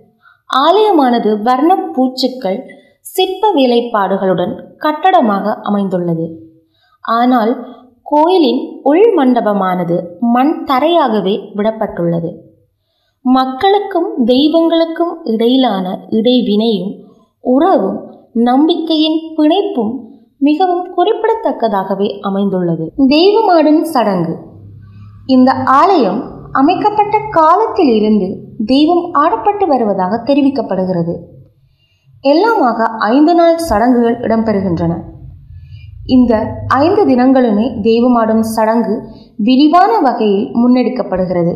ஆலயமானது 0.50 1.42
வர்ண 1.42 1.88
பூச்சுக்கள் 1.94 2.75
சிற்ப 3.14 3.52
வேலைப்பாடுகளுடன் 3.54 4.52
கட்டடமாக 4.78 5.54
அமைந்துள்ளது. 5.62 6.26
ஆனால் 7.04 7.52
கோயிலின் 8.02 8.62
உள் 8.82 9.06
மண்டபமானது 9.16 9.96
மண் 10.34 10.52
தரையாகவே 10.66 11.34
விடப்பட்டுள்ளது. 11.56 12.30
மக்களுக்கும் 13.24 14.08
தெய்வங்களுக்கும் 14.26 15.14
இடையிலான 15.24 15.86
இடைவினையும் 16.10 16.92
உறவும் 17.40 17.98
நம்பிக்கையின் 18.32 19.18
பிணைப்பும் 19.36 19.92
மிகவும் 20.38 20.84
குறிப்பிடத்தக்கதாகவே 20.96 22.08
அமைந்துள்ளது. 22.20 22.86
தெய்வமாடும் 23.08 23.82
சடங்கு. 23.94 24.34
இந்த 25.26 25.52
ஆலயம் 25.52 26.20
அமைக்கப்பட்ட 26.52 27.16
காலத்தில் 27.30 27.92
இருந்து 27.94 28.28
தெய்வம் 28.64 29.04
ஆடப்பட்டு 29.14 29.66
வருவதாக 29.66 30.22
தெரிவிக்கப்படுகிறது. 30.24 31.14
எல்லாமாக 32.30 32.88
ஐந்து 33.12 33.34
நாள் 33.34 33.56
சடங்குகள் 33.68 34.18
இடம்பெறுகின்றன. 34.26 34.94
இந்த 36.14 36.32
ஐந்து 36.84 37.02
தினங்களுமே 37.06 37.66
தெய்வமாடும் 37.86 38.44
சடங்கு 38.54 38.94
விரிவான 39.48 39.92
வகையில் 40.00 40.46
முன்னெடுக்கப்படுகிறது. 40.60 41.54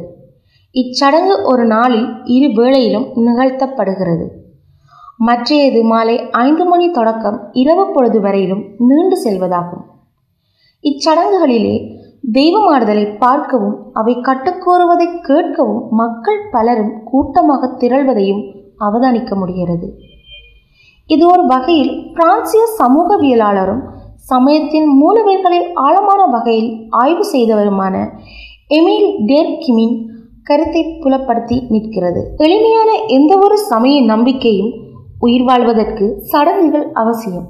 இச்சடங்கு 0.74 1.36
ஒரு 1.52 1.64
நாளில் 1.66 2.08
இரு 2.36 2.48
வேளையிலும் 2.58 3.06
நிகழ்த்தப்படுகிறது. 3.26 4.26
மற்றையது 5.28 5.80
மாலை 5.84 6.16
ஐந்து 6.44 6.64
மணி 6.64 6.86
தொடக்கம் 6.90 7.38
இரவு 7.62 7.84
பொழுது 7.94 8.20
வரையிலும் 8.20 8.62
நீண்டு 8.88 9.16
செல்வதாகும். 9.24 9.82
இச்சடங்குகளிலே 10.84 11.74
தெய்வமாடுதலை 12.32 13.04
பார்க்கவும் 13.18 13.76
அவை 13.92 14.14
கட்டுக்கோருவதை 14.28 15.08
கேட்கவும் 15.28 15.82
மக்கள் 16.02 16.40
பலரும் 16.50 16.92
கூட்டமாக 17.10 17.72
திரள்வதையும் 17.82 18.42
அவதானிக்க 18.86 19.34
முடிகிறது. 19.36 19.88
இது 21.14 21.24
ஒரு 21.32 21.44
வகையில் 21.46 21.92
பிரான்சிய 22.16 22.62
சமூகவியலாளரும் 22.80 23.82
சமயத்தின் 24.30 24.88
மூலவேர்களை 25.00 25.60
ஆழமான 25.84 26.20
வகையில் 26.34 26.70
ஆய்வு 27.02 27.24
செய்தவருமான 27.32 27.94
எமில் 28.78 29.08
டேர்கிமின் 29.30 29.96
கருத்தை 30.48 30.82
புலப்படுத்தி 31.02 31.56
நிற்கிறது. 31.68 32.20
எளிமையான 32.36 32.90
எந்த 33.16 33.32
ஒரு 33.38 33.56
சமய 33.70 33.96
நம்பிக்கையும் 34.02 34.70
உயிர் 35.18 35.46
வாழ்வதற்கு 35.48 36.06
சடங்குகள் 36.32 36.86
அவசியம். 37.02 37.48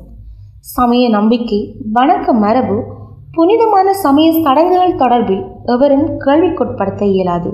சமய 0.77 1.05
நம்பிக்கை 1.09 1.61
வணக்க 1.95 2.33
மரபு 2.45 2.79
புனிதமான 3.37 3.89
சமய 4.05 4.29
சடங்குகள் 4.45 5.01
தொடர்பில் 5.03 5.45
எவரும் 5.75 6.07
கேள்விக்குட்படுத்த 6.25 7.03
இயலாது. 7.15 7.51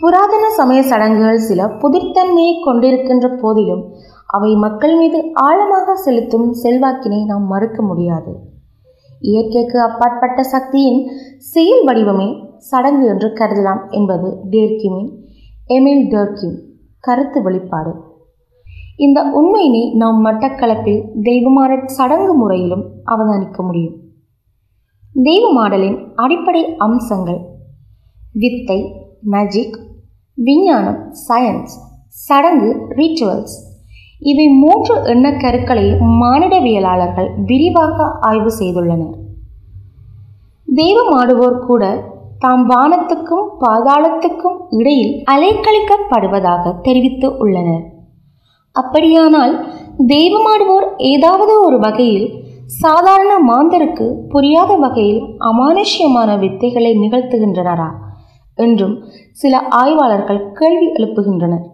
புராதன 0.00 0.44
சமய 0.50 0.80
சடங்குகள் 0.82 1.46
சில 1.48 1.66
புதிர்த்தன்மையை 1.82 2.54
கொண்டிருக்கின்ற 2.66 3.26
போதிலும் 3.42 3.82
அவை 4.26 4.50
மக்கள் 4.54 4.94
மீது 4.96 5.18
ஆழமாக 5.32 5.94
செலுத்தும் 5.94 6.48
செல்வாக்கினை 6.62 7.24
நாம் 7.24 7.46
மறுக்க 7.46 7.82
முடியாது. 7.82 8.32
இயற்கைக்கு 9.22 9.78
அப்பாற்பட்ட 9.80 10.42
சக்தியின் 10.42 11.00
செயல் 11.38 11.82
வடிவமே 11.86 12.28
சடங்கு 12.58 13.04
என்று 13.06 13.28
கருதலாம் 13.32 13.82
என்பது 13.90 14.28
டேர்கிமின் 14.52 15.10
எமில் 15.68 16.06
டர்கிம் 16.12 16.56
கருத்து 17.04 17.42
வெளிப்பாடு. 17.42 17.92
இந்த 18.96 19.18
உண்மையினை 19.40 19.82
நாம் 19.94 20.18
மட்டக்களப்பில் 20.26 21.02
தெய்வமாட 21.22 21.78
சடங்கு 21.98 22.34
முறையிலும் 22.34 22.84
அவதானிக்க 23.04 23.60
முடியும். 23.62 23.96
தெய்வமாடலின் 25.22 25.98
அடிப்படை 26.14 26.64
அம்சங்கள் 26.78 27.40
வித்தை 28.32 28.80
மேஜிக் 29.30 29.78
விஞ்ஞானம் 30.44 31.00
சயின்ஸ் 31.28 31.74
சடங்கு 32.26 32.70
ரிச்சுவல்ஸ் 32.96 33.56
இவை 34.22 34.46
மூன்று 34.62 34.94
எண்ணக்கருக்களை 35.12 35.84
மானிடவியலாளர்கள் 36.20 37.28
விரிவாக 37.46 38.06
ஆய்வு 38.20 38.50
செய்துள்ளனர். 38.58 39.14
தெய்வமாடுவோர் 40.68 41.58
கூட 41.66 41.84
தாம் 42.38 42.64
வானத்துக்கும் 42.70 43.46
பாதாளத்துக்கும் 43.60 44.58
இடையில் 44.70 45.14
அலைக்கழிக்கப்படுவதாக 45.32 46.74
தெரிவித்து 46.82 47.36
உள்ளனர். 47.36 47.84
அப்படியானால் 48.76 49.54
தெய்வமாடுவோர் 50.06 50.86
ஏதாவது 51.12 51.54
ஒரு 51.60 51.78
வகையில் 51.78 52.28
சாதாரண 52.82 53.32
மாந்தருக்கு 53.50 54.06
புரியாத 54.28 54.76
வகையில் 54.76 55.22
அமானுஷ்யமான 55.38 56.36
வித்தைகளை 56.38 56.92
நிகழ்த்துகின்றனரா? 56.98 57.88
என்றும் 58.64 58.94
சில 59.32 59.60
ஆய்வாளர்கள் 59.80 60.40
கேள்வி 60.52 60.88
எழுப்புகின்றனர். 60.96 61.64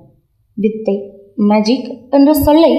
வித்தை 0.56 0.96
மேஜிக் 1.48 1.88
என்ற 2.10 2.30
சொல்லை 2.34 2.72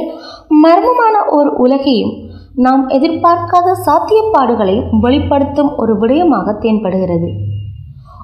மர்மமான 0.64 1.16
ஒரு 1.30 1.50
உலகையும் 1.56 2.14
நாம் 2.56 2.84
எதிர்பார்க்காத 2.90 3.74
சாத்தியப்பாடுகளை 3.86 4.76
வெளிப்படுத்தும் 5.02 5.72
ஒரு 5.78 5.94
விடயமாக 6.00 6.56
தென்படுகிறது. 6.64 7.30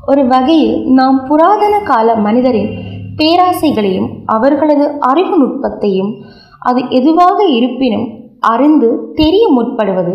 ஒரு 0.06 0.24
வகையில் 0.28 0.76
நாம் 0.92 1.18
புராதன 1.28 1.76
கால 1.80 2.16
மனிதரின் 2.16 2.72
பேராசைகளையும் 3.16 4.10
அவர்களது 4.26 4.86
அறிவு 5.00 5.36
நுட்பத்தையும் 5.38 6.12
அது 6.60 6.82
எதுவாக 6.90 7.38
இருப்பினும் 7.58 8.08
அறிந்து 8.40 8.90
தெரிய 9.14 9.44
முற்படுவது 9.58 10.14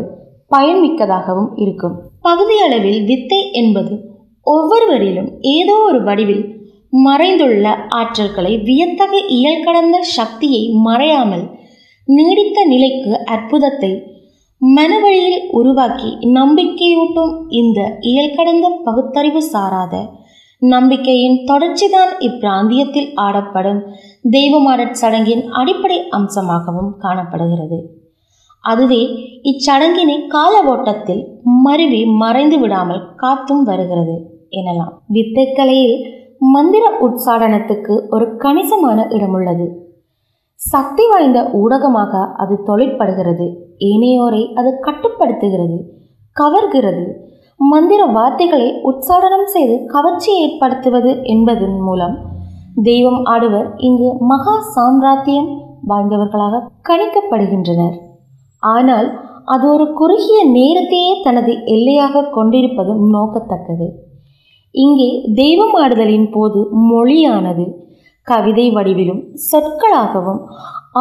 பயன்மிக்கதாகவும் 0.51 1.51
இருக்கும். 1.57 1.95
பகுதியளவில் 2.23 3.01
வித்தை 3.05 3.41
என்பது 3.53 3.95
ஒவ்வொருவரிலும் 4.51 5.31
ஏதோ 5.41 5.75
ஒரு 5.83 6.01
வடிவில் 6.03 6.45
மறைந்துள்ள 7.07 7.67
ஆற்றல்களை 7.97 8.53
வியத்தக 8.63 9.13
இயல் 9.29 9.65
கடந்த 9.65 9.97
சக்தியை 10.03 10.63
மறையாமல் 10.87 11.47
நீடித்த 12.09 12.59
நிலைக்கு 12.65 13.13
அற்புதத்தை 13.25 13.91
மனவழியில் 14.61 15.43
உருவாக்கி 15.51 16.11
நம்பிக்கையூட்டும் 16.35 17.35
இந்த 17.49 17.81
இயல் 18.01 18.35
கடந்த 18.35 18.69
பகுத்தறிவு 18.85 19.43
சாராத 19.43 19.97
நம்பிக்கையின் 20.63 21.37
தொடர்ச்சிதான் 21.45 22.13
இப்பிராந்தியத்தில் 22.19 23.11
ஆடப்படும் 23.17 23.81
தெய்வமாடற் 24.31 24.99
சடங்கின் 25.01 25.45
அடிப்படை 25.51 25.99
அம்சமாகவும் 26.11 26.91
காணப்படுகிறது. 26.99 27.79
அதுவே 28.65 29.03
இச்சடங்கினை 29.43 30.17
கால 30.27 30.55
ஓட்டத்தில் 30.65 31.23
மருவி 31.65 32.01
மறைந்து 32.05 32.59
விடாமல் 32.59 33.07
காத்தும் 33.17 33.63
வருகிறது. 33.63 34.17
எனலாம். 34.53 34.95
வித்தைக்கலையில் 35.09 35.97
மந்திர 36.55 36.85
உட்சாடனத்துக்கு 37.01 37.95
ஒரு 38.09 38.37
கணிசமான 38.37 39.07
இடம் 39.09 39.33
உள்ளது 39.33 39.67
சக்தி 40.61 41.05
வாய்ந்த 41.09 41.51
ஊடகமாக 41.53 42.13
அது 42.35 42.55
தொழிற்படுகிறது. 42.65 43.47
ஏனையோரை 43.79 44.43
அது 44.55 44.71
கட்டுப்படுத்துகிறது 44.81 45.79
கவர்கிறது. 46.37 47.05
மந்திர 47.61 48.05
வார்த்தைகளை 48.07 48.69
உற்சாடனம் 48.83 49.45
செய்து 49.45 49.85
கவர்ச்சி 49.87 50.33
ஏற்படுத்துவது 50.41 51.13
என்பதன் 51.23 51.79
மூலம் 51.81 52.17
தெய்வம் 52.83 53.23
ஆடுவர் 53.25 53.69
இங்கு 53.77 54.11
மகா 54.21 54.55
சாம்ராத்தியம் 54.75 55.49
வாய்ந்தவர்களாக 55.89 56.65
கணிக்கப்படுகின்றனர். 56.89 57.97
ஆனால் 58.63 59.09
அது 59.45 59.65
ஒரு 59.73 59.87
குறுகிய 59.93 60.39
நேரத்தையே 60.51 61.13
தனது 61.23 61.53
எல்லையாக 61.65 62.29
கொண்டிருப்பதும் 62.31 63.03
நோக்கத்தக்கது. 63.11 63.89
இங்கே 64.85 65.11
தெய்வமாடுதலின் 65.41 66.29
போது 66.31 66.61
மொழியானது. 66.91 67.65
கவிதை 68.27 68.67
வடிவிலும் 68.77 69.23
சொற்களாகவும் 69.51 70.41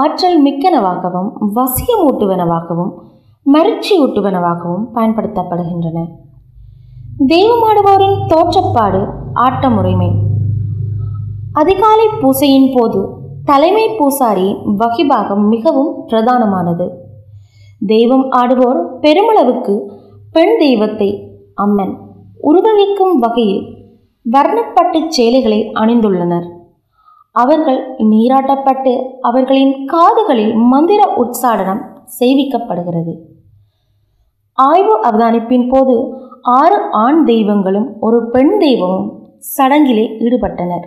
ஆற்றல் 0.01 0.39
மிக்கனவாகவும் 0.45 1.29
வசியமூட்டுவனவாகவும் 1.57 2.93
மருட்சியூட்டுவனவாகவும் 3.45 4.85
பயன்படுத்தப்படுகின்றன. 4.95 5.99
தெய்வமாடுவோரின் 7.33 8.17
தோற்றப்பாடு 8.31 9.01
ஆட்ட 9.45 9.69
முறைமை 9.69 10.09
அதிகாலை 11.53 12.07
பூசையின் 12.21 12.71
போது 12.75 13.01
தலைமை 13.49 13.85
பூசாரி 13.97 14.47
வகிபாகம் 14.81 15.45
மிகவும் 15.53 15.91
பிரதானமானது. 16.09 16.87
தெய்வம் 17.81 18.25
ஆடுவோர் 18.41 18.79
பெருமளவுக்கு 19.03 19.75
பெண் 20.35 20.55
தெய்வத்தை 20.59 21.09
அம்மன். 21.65 21.93
உருவகிக்கும் 22.49 23.15
வகையில் 23.19 23.63
வர்ணப்பட்டு 24.25 24.99
சேலைகளை 25.15 25.59
அணிந்துள்ளனர். 25.81 26.47
அவர்கள் 27.35 27.79
நீராட்டப்பட்டு 28.11 28.93
அவர்களின் 29.21 29.73
காதுகளில் 29.85 30.53
மந்திர 30.71 31.01
உற்சாடனம் 31.23 31.81
செய்விக்கப்படுகிறது 32.19 33.13
ஆய்வு 34.57 34.95
அவதானிப்பின் 35.09 35.67
போது 35.73 35.95
ஆறு 36.59 36.77
ஆண் 37.03 37.19
தெய்வங்களும் 37.25 37.87
ஒரு 37.99 38.19
பெண் 38.33 38.53
தெய்வமும் 38.57 39.09
சடங்கிலே 39.57 40.05
ஈடுபட்டனர். 40.25 40.85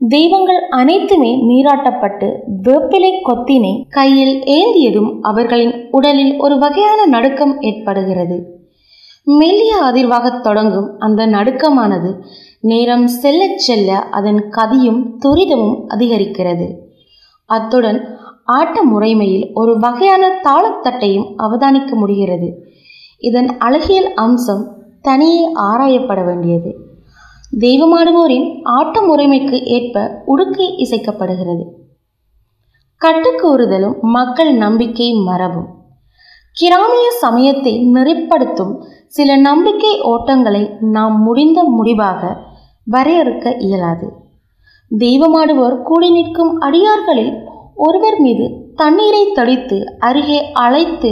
தெய்வங்கள் 0.00 0.60
அனைத்துமே 0.80 1.30
நீராட்டப்பட்டு 1.48 2.28
வேப்பிலை 2.66 3.12
கொத்தினை 3.28 3.72
கையில் 3.96 4.36
ஏந்தியதும் 4.58 5.10
அவர்களின் 5.30 5.74
உடலில் 5.90 6.34
ஒரு 6.44 6.56
வகையான 6.58 7.06
நடுக்கம் 7.14 7.54
ஏற்படுகிறது. 7.68 8.38
மெல்லிய 9.36 9.82
அதிர்வாகத் 9.82 10.40
தொடங்கும் 10.40 10.98
அந்த 10.98 11.26
நடுக்கமானது 11.26 12.22
நேரம் 12.60 13.08
செல்லச் 13.08 13.58
செல்ல 13.58 13.98
அதன் 13.98 14.50
கதியும் 14.50 15.16
துரிதமும் 15.18 15.88
அதிகரிக்கிறது. 15.88 16.74
அத்துடன் 17.44 18.16
ஆட்ட 18.44 18.84
முறைமையில் 18.84 19.50
ஒரு 19.54 19.78
வகையான 19.78 20.40
தாளத்தட்டையும் 20.44 21.34
அவதானிக்க 21.38 21.94
முடிகிறது. 21.94 22.54
இதன் 23.18 23.58
அழகியல் 23.58 24.14
அம்சம் 24.14 24.76
தனியே 25.00 25.54
ஆராயப்பட 25.54 26.24
வேண்டியது. 26.24 26.76
தெய்வமாடுவோரின் 27.60 28.60
ஆட்ட 28.62 29.00
முறைமைக்கு 29.00 29.62
ஏற்ப 29.62 30.22
உடுக்கை 30.26 30.68
இசைக்கப்படுகிறது. 30.76 31.64
கட்டுக்கூறுதலும் 33.00 34.00
மக்கள் 34.00 34.54
நம்பிக்கை 34.54 35.12
மரபும். 35.12 35.77
கிராமிய 36.58 37.10
சமயத்தை 37.10 37.72
நெறிப்படுத்தும் 37.94 38.72
சில 39.06 39.36
நம்பிக்கை 39.36 39.92
ஓட்டங்களை 40.12 40.62
நாம் 40.80 41.22
முடிந்த 41.22 41.62
முடிவாக 41.62 42.22
வரையறுக்க 42.86 43.56
இயலாது. 43.58 44.06
தெய்வமாடுவோர் 44.90 45.82
கூடி 45.82 46.10
நிற்கும் 46.10 46.60
அடியார்களில் 46.60 47.32
ஒருவர் 47.74 48.18
மீது 48.18 48.46
தண்ணீரை 48.74 49.32
தடித்து 49.32 49.78
அருகே 49.98 50.52
அழைத்து 50.52 51.10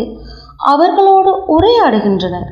அவர்களோடு 0.73 1.33
உரையாடுகின்றனர். 1.57 2.49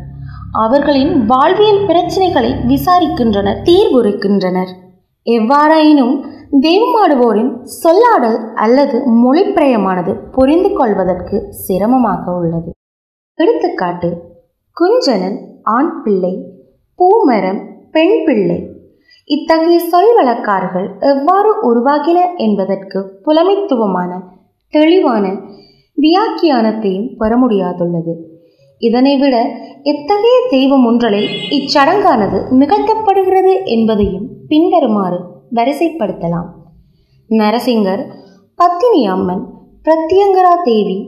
அவர்களின் 0.52 1.26
வாழ்வியல் 1.26 1.83
பிரச்சனைகளை 1.87 2.50
விசாரிக்கின்றனர் 2.72 3.62
தீர்வுரைக்கின்றனர். 3.70 4.72
எவ்வாறாயினும் 5.26 6.14
தெய்வமாடுவோரின் 6.61 7.52
சொல்லாடல் 7.83 8.38
அல்லது 8.54 8.96
மொழிப்பிரயமானது 9.22 10.14
புரிந்து 10.30 10.72
கொள்வதற்கு 10.72 11.37
சிரமமாக 11.64 12.35
உள்ளது. 12.40 12.70
எடுத்துக்காட்டு 13.35 14.09
குஞ்சனன் 14.77 15.38
ஆண் 15.62 16.03
பிள்ளை 16.03 16.33
பூமரம் 16.99 17.61
பெண் 17.90 18.25
பிள்ளை. 18.25 18.68
இத்தகைய 19.25 19.79
சொல் 19.79 20.12
வழக்காறுகள் 20.18 20.88
எவ்வாறு 21.01 21.51
உருவாகின 21.70 22.37
என்பதற்கு 22.37 23.20
புலமைத்துவமான 23.25 24.20
தெளிவான 24.68 25.25
வியாக்கியானத்தையும் 25.97 27.16
பெற 27.16 27.37
முடியாதுள்ளது. 27.37 28.14
இதனை 28.79 29.18
விட 29.18 29.37
எத்தகைய 29.83 30.47
தெய்வம் 30.51 30.87
ஒன்றலில் 30.87 31.29
இச்சடங்கானது 31.51 32.38
நிகழ்த்தப்படுகிறது 32.51 33.64
என்பதையும் 33.64 34.29
பின்வருமாறு 34.49 35.20
வரிசைப்படுத்தலாம். 35.55 36.49
நரசிங்கர் 37.31 38.03
பத்தினி 38.55 39.07
அம்மன் 39.07 39.44
பிரத்யங்கரா 39.85 40.55
தேவி 40.62 40.99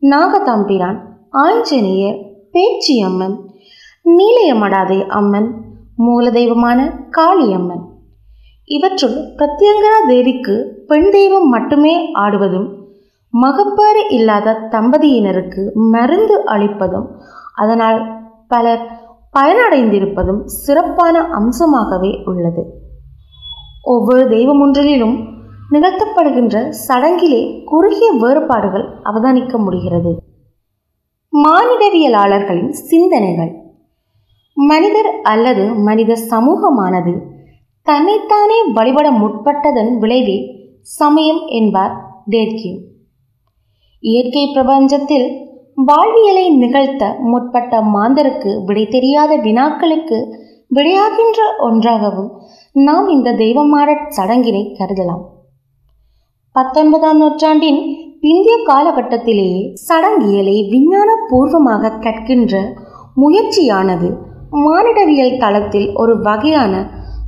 நாகதாம்பிரான் 0.00 1.05
ஆஞ்சநேயர் 1.44 2.18
பேச்சியம்மன் 2.52 3.36
நீலயமடாதே 4.16 4.98
அம்மன் 5.18 5.48
மூலதெய்வமான 6.06 6.78
காளியம்மன். 7.16 7.84
இவற்றுள் 8.64 9.16
பிரத்யங்கரா 9.38 9.98
தேவிக்கு 10.06 10.84
பெண் 10.86 11.10
தெய்வம் 11.10 11.48
மட்டுமே 11.48 11.94
ஆடுவதும் 12.12 12.68
மகப்பேறு 13.30 14.02
இல்லாத 14.10 14.54
தம்பதியினருக்கு 14.72 15.62
மருந்து 15.72 16.36
அளிப்பதும் 16.46 17.08
அதனால் 17.54 17.98
பலர் 18.48 18.84
பயனடைந்திருப்பதும் 19.38 20.40
சிறப்பான 20.44 21.16
அம்சமாகவே 21.40 22.12
உள்ளது. 22.24 22.64
ஒவ்வொரு 23.82 24.28
தெய்வம் 24.28 24.60
ஒன்றிலும் 24.60 25.16
நிகழ்த்தப்படுகின்ற 25.70 26.56
சடங்கிலே 26.88 27.42
குறுகிய 27.64 28.08
வேறுபாடுகள் 28.20 28.86
அவதானிக்க 29.04 29.56
முடிகிறது. 29.58 30.12
மானிடவியலாளர்களின் 31.44 32.74
சிந்தனைகள். 32.90 33.52
மனிதர் 34.56 35.08
அல்லது 35.22 35.64
மனித 35.74 36.16
சமூகமானது 36.30 37.14
தன்னைத்தானே 37.82 38.58
வழிபட 38.72 39.10
முற்பட்டதன் 39.10 39.90
விளைவே 39.98 40.36
சமயம் 40.80 41.42
என்பார் 41.58 41.94
டேர்கியூ 42.30 42.74
இயற்கை 44.02 44.44
பிரபஞ்சத்தில் 44.54 45.26
வாழ்வியலை 45.74 46.46
நிகழ்த்த 46.50 47.18
முற்பட்ட 47.22 47.80
மாந்தருக்கு 47.94 48.64
விடை 48.64 48.88
தெரியாத 48.88 49.36
வினாக்களுக்கு 49.36 50.18
விடையாகின்ற 50.74 51.40
ஒன்றாகவும் 51.58 52.30
நாம் 52.72 53.08
இந்த 53.08 53.32
தெய்வமாடற் 53.32 54.08
சடங்கினை 54.16 54.62
கருதலாம். 54.78 55.24
பத்தொன்பதாம் 56.56 57.18
நூற்றாண்டின் 57.18 57.80
பிந்திய 58.26 58.54
காலகட்டத்திலேயே 58.68 59.58
சடங்கியலை 59.88 60.54
விஞ்ஞான 60.70 61.10
பூர்வமாக 61.28 61.90
கற்கின்ற 62.04 62.54
முயற்சியானது 63.16 64.08
மானிடவியல் 64.62 65.36
தளத்தில் 65.42 65.86
ஒரு 65.94 66.14
வகையான 66.20 66.72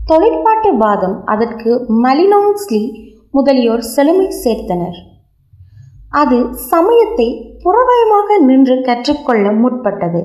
தொழிற்பாட்டு 0.07 0.71
வாதம் 0.77 1.15
அதற்கு 1.25 1.71
மலினோங்ஸ்லி 2.05 2.81
முதலியோர் 3.31 3.85
செழுமை 3.95 4.27
சேர்த்தனர். 4.45 4.99
அது 6.11 6.39
சமயத்தை 6.71 7.29
புறவயமாக 7.65 8.39
நின்று 8.39 8.77
கற்றுக்கொள்ள 8.81 9.53
முற்பட்டது. 9.53 10.23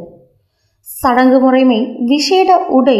சடங்கு 0.87 1.39
முறைமை 1.39 1.79
விசேட 2.05 2.57
உடை 2.79 2.99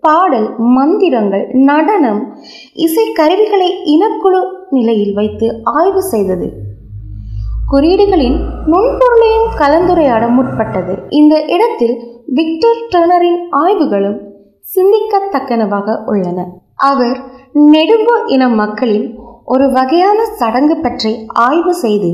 பாடல் 0.00 0.48
மந்திரங்கள் 0.76 1.46
நடனம் 1.70 2.22
இசைக்கருவிகளை 2.86 3.70
இனக்குழு 3.94 4.42
நிலையில் 4.70 5.14
வைத்து 5.14 5.48
ஆய்வு 5.78 6.02
செய்தது. 6.02 6.48
குறியீடுகளின் 7.74 8.36
நுண்பொருளையும் 8.72 9.48
கலந்துரையாட 9.60 10.24
முற்பட்டது. 10.28 10.92
இந்த 11.10 11.34
இடத்தில் 11.54 11.96
விக்டர் 12.38 12.82
டர்னரின் 12.92 13.40
ஆய்வுகளும் 13.62 14.18
சிந்திக்கத்தக்கனவாக 14.74 15.96
உள்ளன. 16.12 16.40
அவர் 16.90 17.18
நெடும்பு 17.72 18.14
இன 18.26 18.42
மக்களின் 18.60 19.06
ஒரு 19.44 19.66
வகையான 19.70 20.20
சடங்கு 20.38 20.76
பற்றி 20.76 21.12
ஆய்வு 21.46 21.72
செய்து 21.74 22.10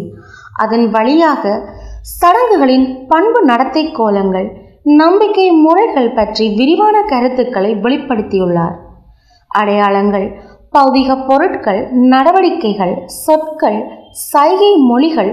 அதன் 0.55 0.87
வழியாக 0.91 1.53
சடங்குகளின் 2.21 2.87
பண்பு 3.07 3.41
நடத்தை 3.43 3.85
கோலங்கள் 3.91 4.49
நம்பிக்கை 4.99 5.47
முறைகள் 5.65 6.15
பற்றி 6.15 6.45
விரிவான 6.59 6.97
கருத்துக்களை 7.03 7.71
வெளிப்படுத்தியுள்ளார். 7.85 8.77
அடையாளங்கள் 9.51 10.27
பௌதிக 10.77 11.17
பொருட்கள் 11.29 11.81
நடவடிக்கைகள் 12.13 12.95
சொற்கள் 13.25 13.81
சைகை 14.31 14.73
மொழிகள் 14.91 15.33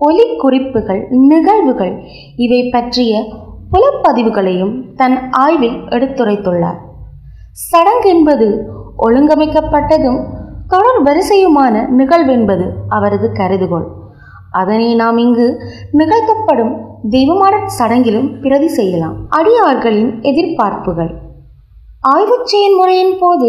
ஒலி 0.00 0.36
குறிப்புகள் 0.36 1.06
நிகழ்வுகள் 1.10 2.02
இவை 2.36 2.68
பற்றிய 2.68 3.22
புலப்பதிவுகளையும் 3.72 4.94
தன் 4.94 5.30
ஆய்வில் 5.30 5.78
எடுத்துரைத்துள்ளார். 5.88 6.78
சடங்கு 7.52 8.08
என்பது 8.08 8.66
ஒழுங்கமைக்கப்பட்டதும் 8.98 10.20
தொடர் 10.68 11.00
வரிசையுமான 11.04 11.84
நிகழ்வென்பது 11.98 12.66
அவரது 12.88 13.30
கருதுகோள். 13.32 13.88
அதனை 14.50 14.94
நாம் 14.94 15.18
இங்கு 15.18 15.62
நிகழ்த்தப்படும் 15.92 16.72
தெய்வமான 17.10 17.56
சடங்கிலும் 17.78 18.40
பிரதி 18.40 18.68
செய்யலாம். 18.68 19.16
அடியார்களின் 19.30 20.20
எதிர்பார்ப்புகள். 20.20 21.12
ஆய்வுச் 22.00 22.46
செயல்முறையின் 22.46 23.16
போது 23.20 23.48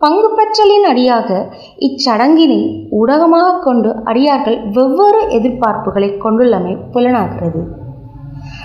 பங்கு 0.00 0.28
பெற்றலின் 0.34 0.84
அடியாக 0.84 1.28
இச்சடங்கினை 1.78 2.60
ஊடகமாக 2.90 3.58
கொண்டு 3.58 3.90
அடியார்கள் 4.04 4.58
வெவ்வேறு 4.70 5.20
எதிர்பார்ப்புகளை 5.28 6.08
கொண்டுள்ளமை 6.18 6.76
புலனாகிறது. 6.92 7.62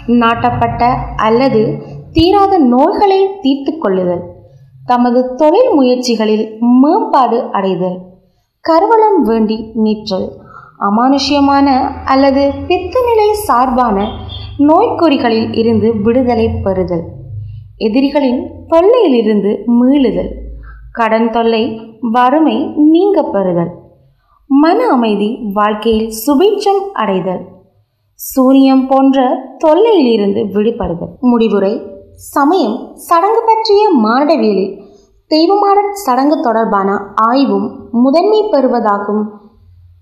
நாட்டப்பட்ட 0.08 0.84
அல்லது 1.16 1.62
தீராத 2.12 2.58
நோய்களை 2.58 3.20
தீர்த்து 3.42 3.78
கொள்ளுதல் 3.78 4.24
தமது 4.86 5.36
தொழில் 5.36 5.72
முயற்சிகளில் 5.74 6.46
மேம்பாடு 6.82 7.40
அடைதல் 7.52 7.98
கருவளம் 8.66 9.22
வேண்டி 9.22 9.58
நீற்றல் 9.76 10.28
அமானுஷ்யமான 10.80 11.68
அல்லது 12.06 12.44
பித்தநிலை 12.68 13.32
சார்பான 13.48 13.98
நோய்க்குறிகளில் 14.58 15.50
இருந்து 15.56 16.02
விடுதலை 16.02 16.48
பெறுதல் 16.64 17.04
எதிரிகளின் 17.78 18.42
தொல்லையிலிருந்து 18.68 19.52
மீளுதல் 19.68 20.41
கடன் 20.92 21.32
தொல்லை 21.32 21.82
வறுமை 22.02 22.68
நீங்க 22.76 23.24
பெறுதல். 23.24 23.72
மன 24.48 24.90
அமைதி 24.90 25.40
வாழ்க்கையில் 25.54 26.12
சுபீட்சம் 26.28 26.92
அடைதல். 26.94 27.46
சூரியம் 28.14 28.88
போன்ற 28.88 29.44
தொல்லையிலிருந்து 29.66 30.52
விடுபடுதல். 30.52 31.20
முடிவுரை 31.20 31.82
சமயம் 32.16 32.96
சடங்கு 32.96 33.44
பற்றிய 33.46 33.90
மானிடவியலில் 34.04 34.82
தெய்வமான 35.28 35.94
சடங்கு 35.94 36.40
தொடர்பான 36.42 37.14
ஆய்வும் 37.16 37.90
முதன்மை 37.92 38.44
பெறுவதாகும். 38.52 39.24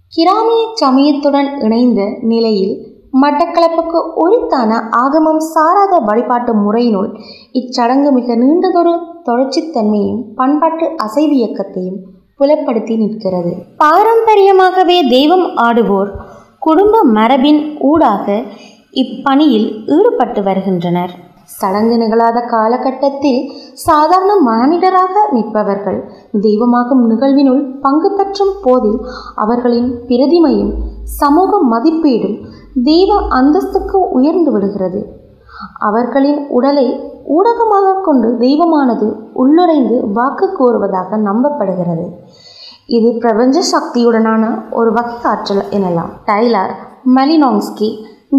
கிராமிய 0.08 0.68
சமயத்துடன் 0.74 1.60
இணைந்த 1.60 2.18
நிலையில் 2.22 2.89
மட்டக்களப்புக்கு 3.14 4.00
உரித்தான 4.24 4.72
ஆகமம் 5.04 5.42
சாராத 5.54 5.94
வழிபாட்டு 6.00 6.54
முறையினுள் 6.56 7.10
இச்சடங்கு 7.52 8.12
மிக 8.12 8.36
நீண்டதொரு 8.36 8.94
தொடர்ச்சித்தன்மையும் 9.26 10.22
பண்பாட்டு 10.36 10.88
அசைவியக்கத்தையும் 11.06 12.00
புலப்படுத்தி 12.40 12.96
நிற்கிறது. 12.98 13.54
பாரம்பரியமாகவே 13.84 14.98
தெய்வம் 15.08 15.48
ஆடுவோர் 15.58 16.12
குடும்ப 16.60 17.02
மரபின் 17.18 17.62
ஊடாக 17.80 18.28
இப்பணியில் 19.04 19.68
ஈடுபட்டு 19.88 20.42
வருகின்றனர். 20.44 21.14
சடங்கு 21.60 21.96
நிகழாத 21.98 22.40
காலகட்டத்தில் 22.46 23.40
சாதாரண 23.86 24.32
மனிதராக 24.42 25.24
நிற்பவர்கள் 25.32 26.00
தெய்வமாகும் 26.42 27.04
நிகழ்வினுள் 27.12 27.62
பங்கு 27.82 28.10
பெற்றும் 28.12 28.54
போதில் 28.62 29.00
அவர்களின் 29.36 29.90
பிரதிமையும் 30.10 30.74
சமூக 31.18 31.60
மதிப்பீடும் 31.72 32.38
தெய்வ 32.84 33.12
அந்தஸ்துக்கு 33.40 33.98
உயர்ந்து 34.18 34.52
விடுகிறது. 34.52 35.00
அவர்களின் 35.80 36.40
உடலை 36.48 36.88
ஊடகமாக 37.38 37.96
கொண்டு 38.02 38.38
தெய்வமானது 38.38 39.08
உள்ளுரைந்து 39.34 39.98
வாக்கு 40.14 40.48
கூறுவதாக 40.52 41.18
நம்பப்படுகிறது. 41.18 42.06
இது 42.88 43.10
பிரபஞ்ச 43.18 43.60
சக்தியுடனான 43.74 44.44
ஒரு 44.72 44.92
வகை 44.92 45.18
ஆற்றல் 45.32 45.66
எனலாம். 45.78 46.12
டைலர் 46.26 46.74
மலினோங்ஸ்கி 47.16 47.90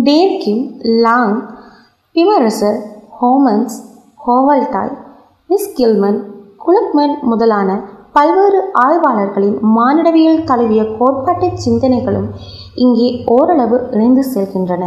டேர்கிம் 0.07 0.65
லாங் 1.05 1.39
பிமரசர் 2.17 2.81
ஹோமன்ஸ் 3.21 3.77
ஹோவல்டாய் 4.27 4.95
மிஸ்கில்மன் 5.51 6.19
குலக்மன் 6.65 7.15
முதலான 7.23 7.71
பல்வேறு 8.13 8.61
ஆய்வாளர்களின் 8.87 9.59
மானிடவியல் 9.77 10.45
தழுவிய 10.45 10.83
கோட்பாட்டு 10.99 11.49
சிந்தனைகளும் 11.65 12.29
இங்கே 12.75 13.09
ஓரளவு 13.35 13.77
இணைந்து 13.91 14.25
செல்கின்றன. 14.35 14.85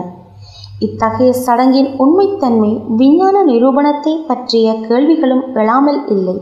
இத்தகைய 0.80 1.32
சடங்கின் 1.46 1.90
உண்மைத்தன்மை 2.04 2.72
விஞ்ஞான 3.00 3.44
நிரூபணத்தை 3.50 4.14
பற்றிய 4.30 4.74
கேள்விகளும் 4.88 5.44
எழாமல் 5.62 6.02
இல்லை. 6.16 6.36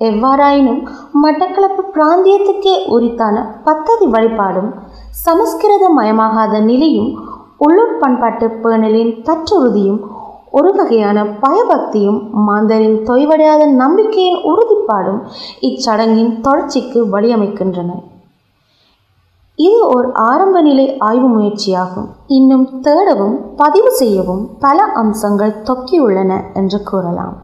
எவ்வாறாயினும் 0.00 0.80
மட்டக்களப்பு 1.22 1.82
பிராந்தியத்துக்கே 1.96 2.74
உரித்தான 2.94 3.36
பத்ததி 3.66 4.06
வழிபாடும் 4.14 4.70
சமஸ்கிருத 5.24 5.84
மயமாகாத 5.98 6.60
நிலையும் 6.70 7.10
உள்ளூர் 7.66 7.98
பண்பாட்டு 8.00 8.46
பேணலின் 8.62 9.12
தற்றுறுதியும் 9.28 10.00
ஒரு 10.58 10.70
வகையான 10.78 11.18
பயபக்தியும் 11.44 12.18
மாந்தரின் 12.46 12.98
தொய்வடையாத 13.08 13.62
நம்பிக்கையின் 13.82 14.40
உறுதிப்பாடும் 14.50 15.20
இச்சடங்கின் 15.68 16.34
தொடர்ச்சிக்கு 16.46 17.00
வழியமைக்கின்றன. 17.14 17.92
இது 19.56 19.88
ஒரு 19.88 20.08
ஆரம்ப 20.14 20.62
நிலை 20.62 20.96
ஆய்வு 20.98 21.28
முயற்சியாகும். 21.28 22.06
இன்னும் 22.26 22.82
தேடவும் 22.82 23.36
பதிவு 23.56 23.90
செய்யவும் 23.90 24.50
பல 24.58 24.84
அம்சங்கள் 24.84 25.62
தொக்கியுள்ளன 25.62 26.54
என்று 26.54 26.82
கூறலாம். 26.82 27.40